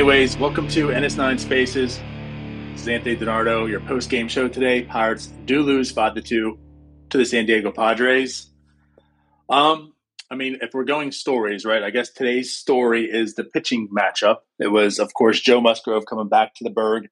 Anyways, 0.00 0.38
welcome 0.38 0.66
to 0.68 0.86
NS9 0.86 1.38
Spaces. 1.38 2.00
This 2.72 2.80
is 2.80 2.88
Anthony 2.88 3.16
DiNardo, 3.16 3.68
your 3.68 3.80
post 3.80 4.08
game 4.08 4.28
show 4.28 4.48
today. 4.48 4.80
Pirates 4.80 5.26
do 5.44 5.60
lose 5.60 5.90
5 5.90 6.14
to 6.14 6.22
2 6.22 6.58
to 7.10 7.18
the 7.18 7.24
San 7.26 7.44
Diego 7.44 7.70
Padres. 7.70 8.46
Um, 9.50 9.92
I 10.30 10.36
mean, 10.36 10.56
if 10.62 10.72
we're 10.72 10.84
going 10.84 11.12
stories, 11.12 11.66
right, 11.66 11.82
I 11.82 11.90
guess 11.90 12.08
today's 12.08 12.56
story 12.56 13.10
is 13.12 13.34
the 13.34 13.44
pitching 13.44 13.90
matchup. 13.94 14.36
It 14.58 14.68
was, 14.68 14.98
of 14.98 15.12
course, 15.12 15.38
Joe 15.38 15.60
Musgrove 15.60 16.06
coming 16.08 16.30
back 16.30 16.54
to 16.54 16.64
the 16.64 16.70
Burgh, 16.70 17.08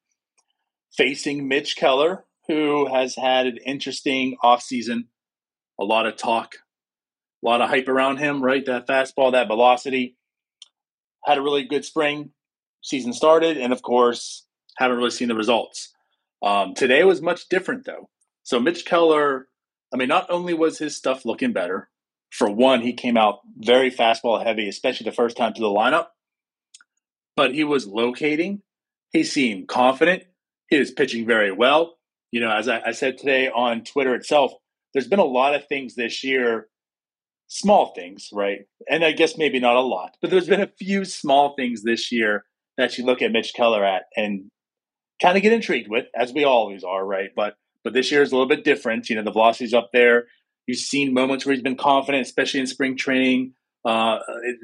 facing 0.96 1.46
Mitch 1.46 1.76
Keller, 1.76 2.24
who 2.46 2.86
has 2.86 3.14
had 3.14 3.46
an 3.46 3.58
interesting 3.66 4.38
offseason. 4.42 5.08
A 5.78 5.84
lot 5.84 6.06
of 6.06 6.16
talk, 6.16 6.54
a 7.44 7.46
lot 7.46 7.60
of 7.60 7.68
hype 7.68 7.88
around 7.88 8.16
him, 8.16 8.42
right? 8.42 8.64
That 8.64 8.86
fastball, 8.86 9.32
that 9.32 9.46
velocity. 9.46 10.16
Had 11.26 11.36
a 11.36 11.42
really 11.42 11.64
good 11.64 11.84
spring, 11.84 12.30
season 12.88 13.12
started, 13.12 13.56
and 13.56 13.72
of 13.72 13.82
course, 13.82 14.46
haven't 14.76 14.96
really 14.96 15.10
seen 15.10 15.28
the 15.28 15.34
results. 15.34 15.92
Um, 16.42 16.74
today 16.74 17.04
was 17.04 17.20
much 17.20 17.48
different, 17.48 17.84
though. 17.84 18.08
So 18.42 18.58
Mitch 18.58 18.84
Keller, 18.84 19.48
I 19.92 19.96
mean, 19.96 20.08
not 20.08 20.30
only 20.30 20.54
was 20.54 20.78
his 20.78 20.96
stuff 20.96 21.24
looking 21.24 21.52
better, 21.52 21.90
for 22.30 22.50
one, 22.50 22.80
he 22.80 22.92
came 22.92 23.16
out 23.16 23.40
very 23.56 23.90
fastball 23.90 24.42
heavy, 24.44 24.68
especially 24.68 25.04
the 25.04 25.12
first 25.12 25.36
time 25.36 25.54
to 25.54 25.60
the 25.60 25.66
lineup, 25.66 26.08
but 27.36 27.54
he 27.54 27.64
was 27.64 27.86
locating. 27.86 28.62
He 29.12 29.24
seemed 29.24 29.68
confident. 29.68 30.24
He 30.68 30.78
was 30.78 30.90
pitching 30.90 31.26
very 31.26 31.52
well. 31.52 31.96
You 32.30 32.40
know, 32.40 32.50
as 32.50 32.68
I, 32.68 32.82
I 32.86 32.92
said 32.92 33.16
today 33.16 33.48
on 33.48 33.84
Twitter 33.84 34.14
itself, 34.14 34.52
there's 34.92 35.08
been 35.08 35.18
a 35.18 35.24
lot 35.24 35.54
of 35.54 35.66
things 35.66 35.94
this 35.94 36.22
year 36.22 36.68
small 37.48 37.94
things, 37.94 38.28
right? 38.32 38.60
And 38.88 39.04
I 39.04 39.12
guess 39.12 39.36
maybe 39.36 39.58
not 39.58 39.76
a 39.76 39.80
lot, 39.80 40.16
but 40.20 40.30
there's 40.30 40.46
been 40.46 40.60
a 40.60 40.70
few 40.78 41.04
small 41.04 41.54
things 41.54 41.82
this 41.82 42.12
year 42.12 42.44
that 42.78 42.96
you 42.96 43.04
look 43.04 43.20
at 43.20 43.32
Mitch 43.32 43.52
Keller 43.54 43.84
at 43.84 44.04
and 44.16 44.50
kind 45.20 45.36
of 45.36 45.42
get 45.42 45.52
intrigued 45.52 45.90
with, 45.90 46.06
as 46.16 46.32
we 46.32 46.44
always 46.44 46.84
are, 46.84 47.04
right? 47.04 47.30
But 47.36 47.56
but 47.84 47.92
this 47.92 48.10
year 48.10 48.22
is 48.22 48.32
a 48.32 48.34
little 48.34 48.48
bit 48.48 48.64
different. 48.64 49.10
You 49.10 49.16
know, 49.16 49.22
the 49.22 49.32
velocity's 49.32 49.74
up 49.74 49.90
there. 49.92 50.26
You've 50.66 50.78
seen 50.78 51.12
moments 51.12 51.44
where 51.44 51.54
he's 51.54 51.62
been 51.62 51.76
confident, 51.76 52.26
especially 52.26 52.60
in 52.60 52.66
spring 52.66 52.96
training. 52.96 53.52
Uh, 53.84 54.18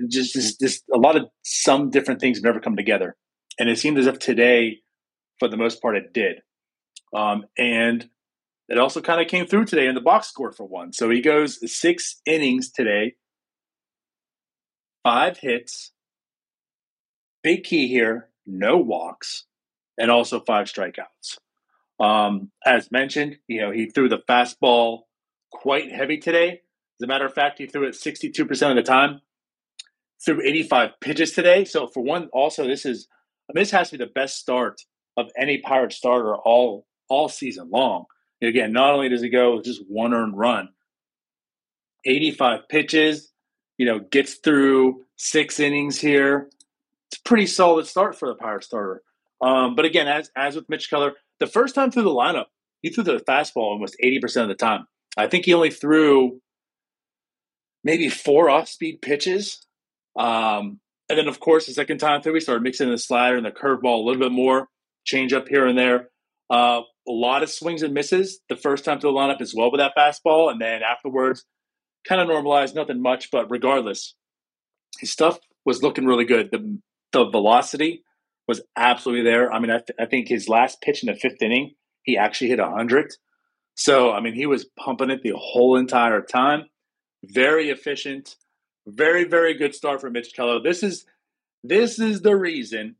just, 0.08 0.34
just, 0.34 0.60
just 0.60 0.84
a 0.92 0.98
lot 0.98 1.16
of 1.16 1.28
some 1.44 1.88
different 1.90 2.20
things 2.20 2.36
have 2.36 2.44
never 2.44 2.60
come 2.60 2.76
together, 2.76 3.16
and 3.58 3.68
it 3.68 3.78
seemed 3.78 3.98
as 3.98 4.06
if 4.06 4.18
today, 4.18 4.78
for 5.38 5.48
the 5.48 5.56
most 5.56 5.80
part, 5.82 5.96
it 5.96 6.12
did. 6.12 6.40
Um, 7.16 7.44
and 7.56 8.08
it 8.68 8.78
also 8.78 9.00
kind 9.00 9.20
of 9.20 9.28
came 9.28 9.46
through 9.46 9.66
today 9.66 9.86
in 9.86 9.94
the 9.94 10.00
box 10.00 10.28
score 10.28 10.52
for 10.52 10.66
one. 10.66 10.92
So 10.92 11.10
he 11.10 11.20
goes 11.20 11.58
six 11.72 12.20
innings 12.26 12.70
today, 12.70 13.14
five 15.04 15.38
hits, 15.38 15.92
big 17.44 17.62
key 17.62 17.86
here, 17.86 18.28
no 18.46 18.78
walks, 18.78 19.44
and 19.96 20.10
also 20.10 20.40
five 20.40 20.66
strikeouts. 20.66 21.38
Um, 22.00 22.50
as 22.66 22.90
mentioned, 22.90 23.36
you 23.46 23.60
know, 23.60 23.70
he 23.70 23.86
threw 23.86 24.08
the 24.08 24.22
fastball 24.28 25.02
quite 25.52 25.92
heavy 25.92 26.18
today. 26.18 26.62
As 27.00 27.04
a 27.04 27.06
matter 27.06 27.26
of 27.26 27.34
fact, 27.34 27.58
he 27.58 27.66
threw 27.66 27.86
it 27.86 27.94
62% 27.94 28.70
of 28.70 28.76
the 28.76 28.82
time, 28.82 29.20
threw 30.24 30.42
85 30.42 30.90
pitches 31.00 31.32
today. 31.32 31.64
So 31.64 31.86
for 31.86 32.02
one, 32.02 32.28
also 32.32 32.66
this 32.66 32.84
is 32.84 33.06
this 33.52 33.70
has 33.70 33.90
to 33.90 33.98
be 33.98 34.04
the 34.04 34.10
best 34.10 34.38
start 34.38 34.80
of 35.16 35.30
any 35.38 35.58
Pirate 35.58 35.92
starter 35.92 36.34
all 36.34 36.86
all 37.08 37.28
season 37.28 37.68
long. 37.70 38.06
And 38.40 38.48
again, 38.48 38.72
not 38.72 38.94
only 38.94 39.10
does 39.10 39.22
he 39.22 39.28
go 39.28 39.60
just 39.62 39.82
one 39.86 40.14
earned 40.14 40.36
run, 40.36 40.70
85 42.06 42.68
pitches, 42.68 43.32
you 43.76 43.86
know, 43.86 43.98
gets 43.98 44.34
through 44.34 45.04
six 45.16 45.60
innings 45.60 46.00
here, 46.00 46.48
pretty 47.24 47.46
solid 47.46 47.86
start 47.86 48.18
for 48.18 48.28
the 48.28 48.34
Pirate 48.34 48.64
starter. 48.64 49.02
Um, 49.40 49.74
but 49.74 49.84
again, 49.84 50.08
as 50.08 50.30
as 50.36 50.54
with 50.54 50.68
Mitch 50.68 50.88
Keller, 50.88 51.14
the 51.40 51.46
first 51.46 51.74
time 51.74 51.90
through 51.90 52.04
the 52.04 52.10
lineup, 52.10 52.46
he 52.82 52.90
threw 52.90 53.04
the 53.04 53.22
fastball 53.28 53.62
almost 53.62 53.96
80% 54.02 54.42
of 54.42 54.48
the 54.48 54.54
time. 54.54 54.86
I 55.16 55.26
think 55.26 55.44
he 55.44 55.54
only 55.54 55.70
threw 55.70 56.40
maybe 57.82 58.08
four 58.08 58.50
off 58.50 58.68
speed 58.68 59.00
pitches. 59.02 59.66
Um, 60.16 60.80
and 61.08 61.18
then, 61.18 61.28
of 61.28 61.40
course, 61.40 61.66
the 61.66 61.72
second 61.72 61.98
time 61.98 62.22
through, 62.22 62.32
we 62.34 62.40
started 62.40 62.62
mixing 62.62 62.90
the 62.90 62.98
slider 62.98 63.36
and 63.36 63.44
the 63.44 63.50
curveball 63.50 64.00
a 64.00 64.04
little 64.04 64.20
bit 64.20 64.32
more, 64.32 64.68
change 65.04 65.32
up 65.32 65.48
here 65.48 65.66
and 65.66 65.78
there. 65.78 66.08
Uh, 66.50 66.80
a 67.06 67.12
lot 67.12 67.42
of 67.42 67.50
swings 67.50 67.82
and 67.82 67.92
misses 67.92 68.40
the 68.48 68.56
first 68.56 68.84
time 68.84 69.00
through 69.00 69.12
the 69.12 69.18
lineup 69.18 69.40
as 69.40 69.54
well 69.54 69.70
with 69.70 69.80
that 69.80 69.92
fastball. 69.96 70.50
And 70.50 70.60
then 70.60 70.82
afterwards, 70.82 71.44
kind 72.08 72.20
of 72.20 72.28
normalized, 72.28 72.74
nothing 72.74 73.02
much. 73.02 73.30
But 73.30 73.50
regardless, 73.50 74.14
his 74.98 75.10
stuff 75.10 75.38
was 75.66 75.82
looking 75.82 76.06
really 76.06 76.24
good. 76.24 76.50
The 76.50 76.78
the 77.14 77.30
velocity 77.30 78.04
was 78.46 78.60
absolutely 78.76 79.24
there. 79.24 79.52
I 79.52 79.58
mean, 79.58 79.70
I, 79.70 79.78
th- 79.78 79.96
I 79.98 80.06
think 80.06 80.28
his 80.28 80.48
last 80.48 80.80
pitch 80.82 81.02
in 81.02 81.06
the 81.06 81.18
fifth 81.18 81.40
inning, 81.40 81.74
he 82.02 82.18
actually 82.18 82.48
hit 82.48 82.58
100. 82.58 83.14
So, 83.74 84.12
I 84.12 84.20
mean, 84.20 84.34
he 84.34 84.46
was 84.46 84.66
pumping 84.78 85.10
it 85.10 85.22
the 85.22 85.34
whole 85.36 85.76
entire 85.76 86.20
time. 86.20 86.66
Very 87.24 87.70
efficient. 87.70 88.36
Very, 88.86 89.24
very 89.24 89.54
good 89.54 89.74
start 89.74 90.00
for 90.00 90.10
Mitch 90.10 90.34
Keller. 90.34 90.60
This 90.60 90.82
is 90.82 91.06
this 91.62 91.98
is 91.98 92.20
the 92.20 92.36
reason 92.36 92.96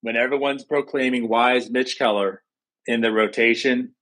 when 0.00 0.16
everyone's 0.16 0.64
proclaiming 0.64 1.28
why 1.28 1.56
is 1.56 1.70
Mitch 1.70 1.98
Keller 1.98 2.42
in 2.86 3.02
the 3.02 3.12
rotation, 3.12 3.94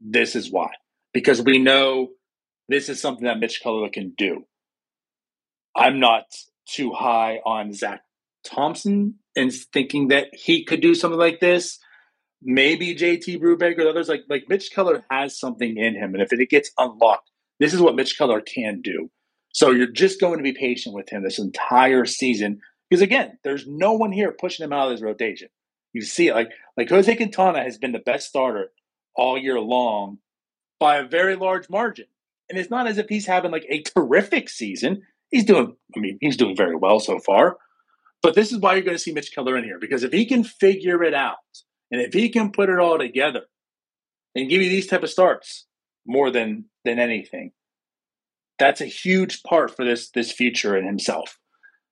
this 0.00 0.34
is 0.34 0.50
why. 0.50 0.70
Because 1.12 1.40
we 1.40 1.58
know 1.58 2.10
this 2.68 2.88
is 2.88 3.00
something 3.00 3.24
that 3.24 3.38
Mitch 3.38 3.62
Keller 3.62 3.88
can 3.88 4.14
do. 4.18 4.44
I'm 5.76 6.00
not 6.00 6.24
too 6.68 6.92
high 6.92 7.40
on 7.46 7.72
Zach 7.72 8.02
Thompson 8.44 9.14
and 9.36 9.52
thinking 9.52 10.08
that 10.08 10.28
he 10.32 10.64
could 10.64 10.80
do 10.80 10.94
something 10.94 11.18
like 11.18 11.40
this. 11.40 11.78
Maybe 12.42 12.94
JT 12.94 13.40
Brubaker 13.40 13.80
or 13.80 13.88
others 13.88 14.08
like 14.08 14.24
like 14.28 14.44
Mitch 14.48 14.70
Keller 14.70 15.04
has 15.10 15.38
something 15.38 15.76
in 15.76 15.94
him, 15.94 16.14
and 16.14 16.22
if 16.22 16.32
it 16.32 16.50
gets 16.50 16.70
unlocked, 16.76 17.30
this 17.58 17.72
is 17.72 17.80
what 17.80 17.96
Mitch 17.96 18.18
Keller 18.18 18.40
can 18.40 18.82
do. 18.82 19.10
So 19.52 19.70
you're 19.70 19.86
just 19.86 20.20
going 20.20 20.38
to 20.38 20.42
be 20.42 20.52
patient 20.52 20.94
with 20.94 21.08
him 21.08 21.22
this 21.22 21.38
entire 21.38 22.04
season 22.04 22.60
because 22.90 23.02
again, 23.02 23.38
there's 23.44 23.66
no 23.66 23.92
one 23.92 24.12
here 24.12 24.32
pushing 24.38 24.64
him 24.64 24.72
out 24.72 24.86
of 24.86 24.92
his 24.92 25.02
rotation. 25.02 25.48
You 25.92 26.02
see 26.02 26.32
like 26.32 26.50
like 26.76 26.90
Jose 26.90 27.14
Quintana 27.16 27.62
has 27.62 27.78
been 27.78 27.92
the 27.92 27.98
best 27.98 28.28
starter 28.28 28.70
all 29.16 29.38
year 29.38 29.60
long 29.60 30.18
by 30.80 30.96
a 30.96 31.08
very 31.08 31.36
large 31.36 31.70
margin. 31.70 32.06
And 32.48 32.58
it's 32.58 32.70
not 32.70 32.86
as 32.86 32.98
if 32.98 33.08
he's 33.08 33.26
having 33.26 33.50
like 33.50 33.66
a 33.68 33.82
terrific 33.82 34.48
season. 34.48 35.02
He's 35.30 35.44
doing, 35.44 35.74
I 35.96 36.00
mean, 36.00 36.18
he's 36.20 36.36
doing 36.36 36.56
very 36.56 36.76
well 36.76 37.00
so 37.00 37.18
far. 37.18 37.56
But 38.24 38.34
this 38.34 38.52
is 38.52 38.58
why 38.58 38.72
you're 38.72 38.84
going 38.84 38.96
to 38.96 39.02
see 39.02 39.12
Mitch 39.12 39.34
Keller 39.34 39.54
in 39.58 39.64
here 39.64 39.78
because 39.78 40.02
if 40.02 40.10
he 40.10 40.24
can 40.24 40.44
figure 40.44 41.02
it 41.04 41.12
out 41.12 41.36
and 41.90 42.00
if 42.00 42.14
he 42.14 42.30
can 42.30 42.52
put 42.52 42.70
it 42.70 42.78
all 42.78 42.98
together 42.98 43.42
and 44.34 44.48
give 44.48 44.62
you 44.62 44.70
these 44.70 44.86
type 44.86 45.02
of 45.02 45.10
starts 45.10 45.66
more 46.06 46.30
than 46.30 46.64
than 46.86 46.98
anything, 46.98 47.52
that's 48.58 48.80
a 48.80 48.86
huge 48.86 49.42
part 49.42 49.76
for 49.76 49.84
this 49.84 50.08
this 50.10 50.32
future 50.32 50.74
in 50.74 50.86
himself. 50.86 51.38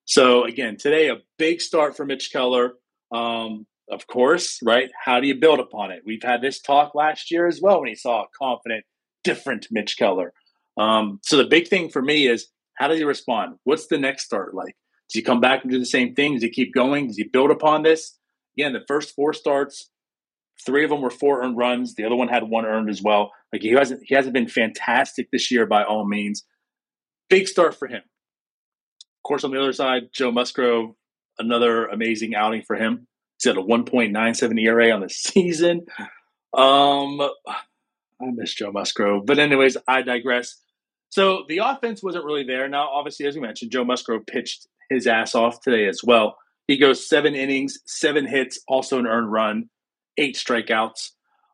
So 0.07 0.45
again, 0.45 0.79
today 0.79 1.11
a 1.11 1.19
big 1.37 1.61
start 1.61 1.99
for 1.99 2.07
Mitch 2.07 2.31
Keller. 2.33 2.73
Um, 3.15 3.67
of 3.91 4.07
course, 4.07 4.59
right? 4.63 4.91
How 5.05 5.21
do 5.21 5.27
you 5.27 5.39
build 5.39 5.61
upon 5.61 5.91
it? 5.91 6.01
We've 6.07 6.23
had 6.23 6.41
this 6.41 6.63
talk 6.63 6.95
last 6.95 7.31
year 7.31 7.47
as 7.47 7.61
well 7.61 7.81
when 7.81 7.91
he 7.91 7.95
saw 7.95 8.23
a 8.23 8.27
confident, 8.41 8.87
different 9.23 9.67
Mitch 9.71 9.99
Keller. 9.99 10.33
Um, 10.79 11.21
so 11.23 11.37
the 11.37 11.45
big 11.45 11.69
thing 11.69 11.91
for 11.91 12.01
me 12.01 12.27
is 12.27 12.49
how 12.77 12.89
does 12.89 12.97
he 12.97 13.05
respond? 13.05 13.57
What's 13.65 13.89
the 13.89 13.99
next 13.99 14.25
start 14.25 14.55
like? 14.55 14.75
Does 15.13 15.21
he 15.21 15.23
come 15.23 15.41
back 15.41 15.63
and 15.63 15.71
do 15.71 15.79
the 15.79 15.85
same 15.85 16.15
thing? 16.15 16.35
Does 16.35 16.43
he 16.43 16.49
keep 16.49 16.73
going? 16.73 17.09
Does 17.09 17.19
he 17.19 17.25
build 17.25 17.51
upon 17.51 17.83
this? 17.83 18.19
Again, 18.57 18.73
the 18.73 18.85
first 18.89 19.15
four 19.15 19.35
starts, 19.35 19.91
three 20.65 20.85
of 20.85 20.91
them 20.91 21.03
were 21.03 21.11
four 21.11 21.43
earned 21.43 21.59
runs. 21.59 21.95
The 21.95 22.05
other 22.05 22.17
one 22.17 22.29
had 22.29 22.45
one 22.45 22.65
earned 22.65 22.89
as 22.89 23.03
well. 23.03 23.31
Like 23.53 23.61
he 23.61 23.73
hasn't 23.73 24.01
he 24.05 24.15
hasn't 24.15 24.33
been 24.33 24.49
fantastic 24.49 25.31
this 25.31 25.51
year 25.51 25.67
by 25.67 25.85
all 25.85 26.09
means. 26.09 26.45
Big 27.29 27.47
start 27.47 27.79
for 27.79 27.89
him. 27.89 28.01
Of 28.01 29.23
course, 29.23 29.45
on 29.45 29.51
the 29.51 29.61
other 29.61 29.75
side, 29.75 30.05
Joe 30.15 30.33
Musgrove, 30.33 30.95
another 31.39 31.87
amazing 31.87 32.35
outing 32.35 32.63
for 32.63 32.77
him. 32.77 33.07
He's 33.39 33.51
at 33.51 33.59
a 33.59 33.63
1.97 33.63 34.61
ERA 34.61 34.93
on 34.93 35.01
the 35.01 35.09
season. 35.11 35.85
Um, 36.57 37.21
I 37.21 38.31
miss 38.33 38.55
Joe 38.55 38.73
Musgrove, 38.73 39.27
but 39.27 39.39
anyways, 39.39 39.77
I 39.87 40.01
digress. 40.03 40.57
So 41.11 41.45
the 41.49 41.59
offense 41.59 42.03
wasn't 42.03 42.25
really 42.25 42.45
there. 42.45 42.69
Now, 42.69 42.89
obviously, 42.89 43.27
as 43.27 43.35
we 43.35 43.43
mentioned, 43.43 43.71
Joe 43.71 43.85
Musgrove 43.85 44.25
pitched 44.27 44.67
his 44.93 45.07
ass 45.07 45.35
off 45.35 45.61
today 45.61 45.87
as 45.87 46.01
well. 46.05 46.37
He 46.67 46.79
goes 46.79 47.09
seven 47.09 47.35
innings, 47.35 47.79
seven 47.87 48.27
hits, 48.27 48.61
also 48.69 48.99
an 48.99 49.07
earned 49.07 49.33
run, 49.33 49.69
eight 50.17 50.37
strikeouts, 50.37 51.11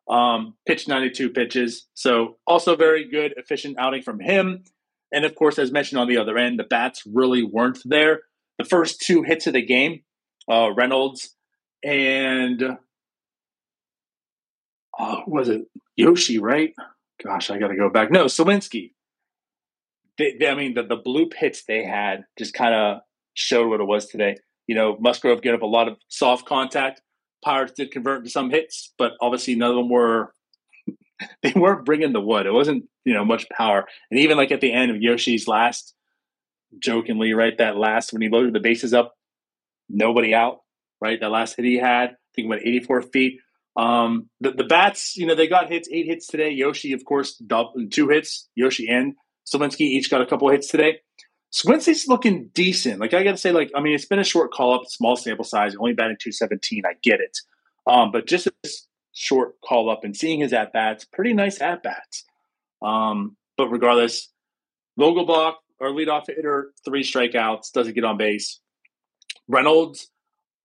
um, 0.09 0.55
pitched 0.67 0.89
92 0.89 1.31
pitches. 1.31 1.87
So 1.95 2.37
also 2.47 2.77
very 2.77 3.09
good, 3.09 3.35
efficient 3.37 3.79
outing 3.79 4.03
from 4.03 4.21
him. 4.21 4.65
And 5.13 5.25
of 5.25 5.35
course, 5.35 5.59
as 5.59 5.73
mentioned 5.73 6.01
on 6.01 6.09
the 6.09 6.19
other 6.19 6.37
end, 6.37 6.59
the 6.59 6.65
bats 6.65 7.03
really 7.07 7.43
weren't 7.43 7.79
there. 7.85 8.21
The 8.59 8.65
first 8.65 9.01
two 9.01 9.23
hits 9.23 9.47
of 9.47 9.55
the 9.55 9.65
game, 9.65 10.03
uh, 10.51 10.71
Reynolds 10.75 11.35
and 11.83 12.63
uh, 14.99 15.21
was 15.27 15.49
it 15.49 15.67
Yoshi, 15.97 16.39
right? 16.39 16.75
Gosh, 17.23 17.51
I 17.51 17.59
got 17.59 17.69
to 17.69 17.77
go 17.77 17.89
back. 17.89 18.11
No, 18.11 18.27
Suwinski. 18.27 18.93
They, 20.19 20.37
they, 20.39 20.49
I 20.49 20.55
mean, 20.55 20.75
the, 20.75 20.83
the 20.83 20.97
blue 20.97 21.29
pits 21.29 21.65
they 21.65 21.85
had 21.85 22.25
just 22.37 22.53
kind 22.55 22.75
of 22.75 23.01
showed 23.39 23.69
what 23.69 23.81
it 23.81 23.87
was 23.87 24.07
today. 24.07 24.37
You 24.67 24.75
know, 24.75 24.97
Musgrove 24.99 25.43
get 25.43 25.55
up 25.55 25.63
a 25.63 25.67
lot 25.67 25.89
of 25.89 25.97
soft 26.09 26.45
contact. 26.45 27.01
Pirates 27.45 27.73
did 27.77 27.93
convert 27.93 28.25
to 28.25 28.31
some 28.31 28.51
hits, 28.51 28.93
but 28.99 29.13
obviously 29.21 29.55
none 29.55 29.71
of 29.71 29.77
them 29.77 29.89
were. 29.89 30.35
they 31.43 31.53
weren't 31.55 31.85
bringing 31.85 32.13
the 32.13 32.21
wood. 32.21 32.47
It 32.47 32.53
wasn't 32.53 32.85
you 33.05 33.15
know 33.15 33.25
much 33.25 33.49
power. 33.51 33.87
And 34.11 34.21
even 34.21 34.37
like 34.37 34.51
at 34.51 34.61
the 34.61 34.73
end 34.73 34.91
of 34.91 35.01
Yoshi's 35.01 35.47
last, 35.47 35.95
jokingly, 36.83 37.33
right, 37.33 37.57
that 37.59 37.77
last 37.77 38.13
when 38.13 38.23
he 38.23 38.29
loaded 38.29 38.55
the 38.55 38.61
bases 38.61 38.93
up, 38.93 39.15
nobody 39.89 40.35
out, 40.35 40.59
right? 41.01 41.19
That 41.21 41.31
last 41.31 41.57
hit 41.57 41.65
he 41.65 41.79
had, 41.79 42.11
I 42.11 42.15
think 42.35 42.49
went 42.49 42.63
84 42.63 43.03
feet. 43.03 43.39
Um, 43.77 44.29
the, 44.41 44.51
the 44.51 44.65
bats, 44.65 45.17
you 45.17 45.27
know, 45.27 45.37
they 45.37 45.47
got 45.47 45.71
hits, 45.71 45.89
eight 45.93 46.07
hits 46.07 46.27
today. 46.27 46.51
Yoshi, 46.51 46.93
of 46.93 47.05
course, 47.05 47.37
double, 47.37 47.75
two 47.91 48.09
hits. 48.09 48.49
Yoshi 48.57 48.89
and 48.89 49.15
Suwinski 49.47 49.83
each 49.83 50.11
got 50.11 50.21
a 50.21 50.27
couple 50.27 50.51
hits 50.51 50.67
today. 50.67 50.99
Suwinski's 51.53 52.07
looking 52.09 52.49
decent. 52.49 53.01
Like 53.01 53.15
I 53.15 53.25
got 53.25 53.33
to 53.33 53.37
say, 53.39 53.53
like 53.53 53.71
I 53.75 53.81
mean, 53.81 53.95
it's 53.95 54.05
been 54.05 54.19
a 54.19 54.25
short 54.25 54.53
call 54.53 54.75
up, 54.75 54.83
small 54.87 55.17
sample 55.17 55.45
size, 55.45 55.75
only 55.77 55.95
batting 55.95 56.19
two 56.21 56.33
seventeen. 56.33 56.85
I 56.87 56.95
get 57.03 57.21
it, 57.21 57.39
um, 57.87 58.13
but 58.13 58.27
just 58.27 58.49
this 58.63 58.87
short 59.15 59.55
call 59.63 59.91
up 59.91 60.05
and 60.05 60.17
seeing 60.17 60.41
his 60.41 60.53
at 60.53 60.73
bats, 60.73 61.05
pretty 61.05 61.33
nice 61.33 61.61
at 61.61 61.83
bats. 61.83 62.25
Um, 62.83 63.37
but 63.57 63.69
regardless, 63.69 64.29
Vogelbach, 64.99 65.55
our 65.81 65.89
leadoff 65.89 66.27
hitter, 66.27 66.73
three 66.85 67.03
strikeouts, 67.03 67.73
doesn't 67.73 67.95
get 67.95 68.05
on 68.05 68.17
base. 68.19 68.61
Reynolds, 69.49 70.09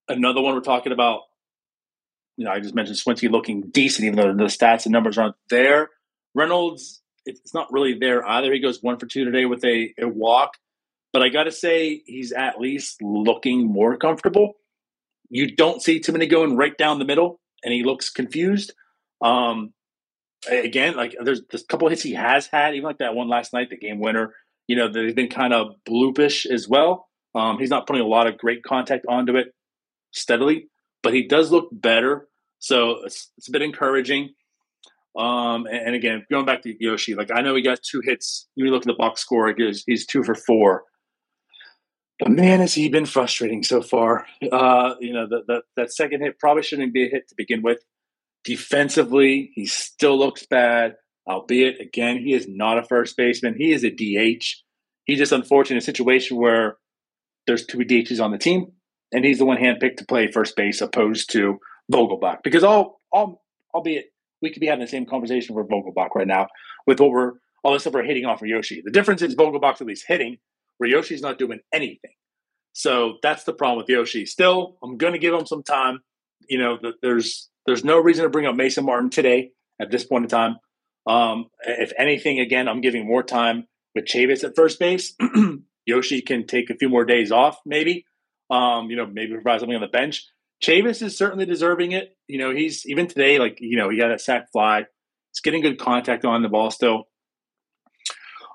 another 0.08 0.40
one 0.40 0.54
we're 0.54 0.60
talking 0.60 0.92
about. 0.92 1.22
You 2.36 2.44
know, 2.44 2.50
I 2.50 2.60
just 2.60 2.74
mentioned 2.74 2.98
Suwinski 2.98 3.30
looking 3.30 3.62
decent, 3.70 4.06
even 4.06 4.16
though 4.16 4.34
the 4.34 4.50
stats 4.50 4.84
and 4.86 4.92
numbers 4.92 5.18
aren't 5.18 5.36
there. 5.50 5.90
Reynolds, 6.34 7.00
it's 7.24 7.54
not 7.54 7.72
really 7.72 7.94
there 7.94 8.26
either. 8.28 8.52
He 8.52 8.58
goes 8.58 8.82
one 8.82 8.98
for 8.98 9.06
two 9.06 9.24
today 9.24 9.46
with 9.46 9.64
a, 9.64 9.94
a 10.00 10.08
walk. 10.08 10.56
But 11.14 11.22
I 11.22 11.28
got 11.28 11.44
to 11.44 11.52
say, 11.52 12.02
he's 12.06 12.32
at 12.32 12.60
least 12.60 13.00
looking 13.00 13.72
more 13.72 13.96
comfortable. 13.96 14.54
You 15.30 15.54
don't 15.54 15.80
see 15.80 16.00
too 16.00 16.10
many 16.10 16.26
going 16.26 16.56
right 16.56 16.76
down 16.76 16.98
the 16.98 17.04
middle, 17.04 17.40
and 17.62 17.72
he 17.72 17.84
looks 17.84 18.10
confused. 18.10 18.74
Um, 19.22 19.72
again, 20.50 20.96
like 20.96 21.14
there's, 21.22 21.42
a 21.52 21.58
couple 21.68 21.88
hits 21.88 22.02
he 22.02 22.14
has 22.14 22.48
had, 22.48 22.74
even 22.74 22.84
like 22.84 22.98
that 22.98 23.14
one 23.14 23.28
last 23.28 23.52
night, 23.52 23.70
the 23.70 23.76
game 23.76 24.00
winner. 24.00 24.34
You 24.66 24.74
know, 24.74 24.90
they've 24.90 25.14
been 25.14 25.28
kind 25.28 25.54
of 25.54 25.76
bloopish 25.88 26.46
as 26.46 26.68
well. 26.68 27.06
Um, 27.32 27.60
he's 27.60 27.70
not 27.70 27.86
putting 27.86 28.02
a 28.02 28.08
lot 28.08 28.26
of 28.26 28.36
great 28.36 28.64
contact 28.64 29.06
onto 29.08 29.36
it 29.36 29.54
steadily, 30.12 30.66
but 31.04 31.14
he 31.14 31.28
does 31.28 31.52
look 31.52 31.68
better. 31.70 32.26
So 32.58 33.04
it's, 33.04 33.30
it's 33.38 33.48
a 33.48 33.52
bit 33.52 33.62
encouraging. 33.62 34.30
Um, 35.16 35.66
and, 35.66 35.86
and, 35.86 35.94
again, 35.94 36.26
going 36.28 36.44
back 36.44 36.62
to 36.62 36.74
Yoshi, 36.80 37.14
like 37.14 37.30
I 37.32 37.40
know 37.40 37.54
he 37.54 37.62
got 37.62 37.78
two 37.88 38.00
hits. 38.02 38.48
You 38.56 38.64
look 38.66 38.82
at 38.82 38.88
the 38.88 38.94
box 38.94 39.20
score; 39.20 39.54
he's, 39.56 39.84
he's 39.86 40.06
two 40.06 40.24
for 40.24 40.34
four. 40.34 40.82
But 42.18 42.30
man, 42.30 42.60
has 42.60 42.74
he 42.74 42.88
been 42.88 43.06
frustrating 43.06 43.62
so 43.62 43.82
far. 43.82 44.26
Uh, 44.52 44.94
you 45.00 45.12
know, 45.12 45.26
the, 45.28 45.42
the, 45.46 45.62
that 45.76 45.92
second 45.92 46.20
hit 46.20 46.38
probably 46.38 46.62
shouldn't 46.62 46.94
be 46.94 47.06
a 47.06 47.10
hit 47.10 47.28
to 47.28 47.34
begin 47.36 47.62
with. 47.62 47.78
Defensively, 48.44 49.50
he 49.54 49.66
still 49.66 50.18
looks 50.18 50.46
bad, 50.46 50.94
albeit, 51.28 51.80
again, 51.80 52.18
he 52.18 52.32
is 52.32 52.46
not 52.46 52.78
a 52.78 52.84
first 52.84 53.16
baseman. 53.16 53.54
He 53.56 53.72
is 53.72 53.84
a 53.84 53.90
DH. 53.90 54.44
He's 55.06 55.18
just 55.18 55.32
unfortunate 55.32 55.76
in 55.76 55.78
a 55.78 55.80
situation 55.84 56.36
where 56.36 56.76
there's 57.46 57.66
two 57.66 57.78
DHs 57.78 58.22
on 58.22 58.30
the 58.30 58.38
team, 58.38 58.72
and 59.12 59.24
he's 59.24 59.38
the 59.38 59.44
one 59.44 59.56
handpicked 59.56 59.96
to 59.96 60.06
play 60.06 60.30
first 60.30 60.56
base 60.56 60.80
opposed 60.80 61.32
to 61.32 61.58
Vogelbach. 61.92 62.38
Because 62.44 62.62
all, 62.62 63.00
all, 63.12 63.42
albeit 63.74 64.06
we 64.40 64.52
could 64.52 64.60
be 64.60 64.66
having 64.66 64.84
the 64.84 64.90
same 64.90 65.06
conversation 65.06 65.54
for 65.54 65.64
Vogelbach 65.64 66.14
right 66.14 66.26
now 66.26 66.48
with 66.86 67.00
what 67.00 67.10
we're 67.10 67.32
all 67.64 67.72
this 67.72 67.82
stuff 67.82 67.94
we're 67.94 68.04
hitting 68.04 68.26
off 68.26 68.40
for 68.40 68.46
Yoshi. 68.46 68.82
The 68.84 68.90
difference 68.90 69.22
is 69.22 69.34
Vogelbach's 69.34 69.80
at 69.80 69.86
least 69.88 70.04
hitting– 70.06 70.38
Yoshi's 70.80 71.22
not 71.22 71.38
doing 71.38 71.60
anything. 71.72 72.12
So 72.72 73.18
that's 73.22 73.44
the 73.44 73.52
problem 73.52 73.78
with 73.78 73.88
Yoshi. 73.88 74.26
Still, 74.26 74.76
I'm 74.82 74.96
going 74.96 75.12
to 75.12 75.18
give 75.18 75.32
him 75.32 75.46
some 75.46 75.62
time. 75.62 76.00
You 76.48 76.58
know, 76.58 76.78
there's 77.00 77.48
there's 77.66 77.84
no 77.84 77.98
reason 77.98 78.24
to 78.24 78.30
bring 78.30 78.46
up 78.46 78.56
Mason 78.56 78.84
Martin 78.84 79.10
today 79.10 79.52
at 79.80 79.90
this 79.90 80.04
point 80.04 80.24
in 80.24 80.28
time. 80.28 80.56
Um, 81.06 81.46
if 81.62 81.92
anything, 81.96 82.40
again, 82.40 82.68
I'm 82.68 82.80
giving 82.80 83.06
more 83.06 83.22
time 83.22 83.66
with 83.94 84.06
Chavis 84.06 84.44
at 84.44 84.56
first 84.56 84.78
base. 84.78 85.14
Yoshi 85.86 86.22
can 86.22 86.46
take 86.46 86.70
a 86.70 86.76
few 86.76 86.88
more 86.88 87.04
days 87.04 87.30
off, 87.30 87.58
maybe. 87.64 88.04
Um, 88.50 88.90
you 88.90 88.96
know, 88.96 89.06
maybe 89.06 89.32
provide 89.32 89.60
something 89.60 89.76
on 89.76 89.82
the 89.82 89.88
bench. 89.88 90.26
Chavis 90.62 91.02
is 91.02 91.16
certainly 91.16 91.46
deserving 91.46 91.92
it. 91.92 92.16
You 92.26 92.38
know, 92.38 92.54
he's 92.54 92.86
even 92.86 93.06
today, 93.06 93.38
like 93.38 93.58
you 93.60 93.76
know, 93.76 93.88
he 93.88 93.98
got 93.98 94.12
a 94.12 94.18
sac 94.18 94.50
fly. 94.52 94.80
He's 95.32 95.40
getting 95.40 95.62
good 95.62 95.78
contact 95.78 96.24
on 96.24 96.42
the 96.42 96.48
ball 96.48 96.70
still. 96.70 97.04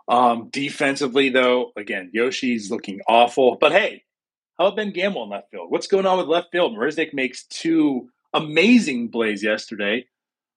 Um, 0.09 0.49
defensively, 0.49 1.29
though, 1.29 1.71
again, 1.77 2.09
Yoshi's 2.13 2.71
looking 2.71 2.99
awful. 3.07 3.57
But 3.61 3.71
hey, 3.71 4.03
how 4.57 4.65
about 4.65 4.77
Ben 4.77 4.91
Gamel 4.91 5.23
in 5.23 5.29
left 5.29 5.51
field? 5.51 5.69
What's 5.69 5.85
going 5.85 6.07
on 6.07 6.17
with 6.17 6.27
left 6.27 6.51
field? 6.51 6.75
Marisnick 6.75 7.13
makes 7.13 7.45
two 7.45 8.09
amazing 8.33 9.11
plays 9.11 9.43
yesterday. 9.43 10.07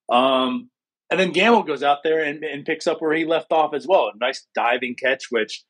Um, 0.09 0.71
and 1.11 1.19
then 1.19 1.31
Gamel 1.31 1.61
goes 1.63 1.83
out 1.83 1.99
there 2.03 2.23
and, 2.23 2.43
and, 2.43 2.65
picks 2.65 2.87
up 2.87 2.99
where 2.99 3.13
he 3.13 3.25
left 3.25 3.51
off 3.51 3.75
as 3.75 3.87
well. 3.87 4.11
A 4.13 4.17
nice 4.17 4.45
diving 4.55 4.95
catch, 4.95 5.27
which, 5.29 5.63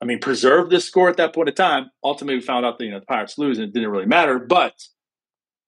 I 0.00 0.06
mean, 0.06 0.18
preserved 0.18 0.70
the 0.70 0.80
score 0.80 1.10
at 1.10 1.18
that 1.18 1.34
point 1.34 1.50
in 1.50 1.54
time. 1.54 1.90
Ultimately, 2.02 2.36
we 2.36 2.42
found 2.42 2.64
out 2.64 2.78
that 2.78 2.84
you 2.84 2.90
know 2.90 3.00
the 3.00 3.06
Pirates 3.06 3.36
lose 3.36 3.58
and 3.58 3.68
it 3.68 3.74
didn't 3.74 3.90
really 3.90 4.06
matter, 4.06 4.38
but 4.38 4.74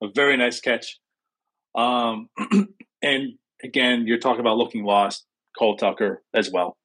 a 0.01 0.07
very 0.13 0.35
nice 0.35 0.59
catch. 0.59 0.99
Um, 1.75 2.29
and 3.01 3.33
again, 3.63 4.07
you're 4.07 4.17
talking 4.17 4.41
about 4.41 4.57
looking 4.57 4.83
lost. 4.83 5.25
Cole 5.57 5.77
Tucker 5.77 6.23
as 6.33 6.49
well 6.49 6.75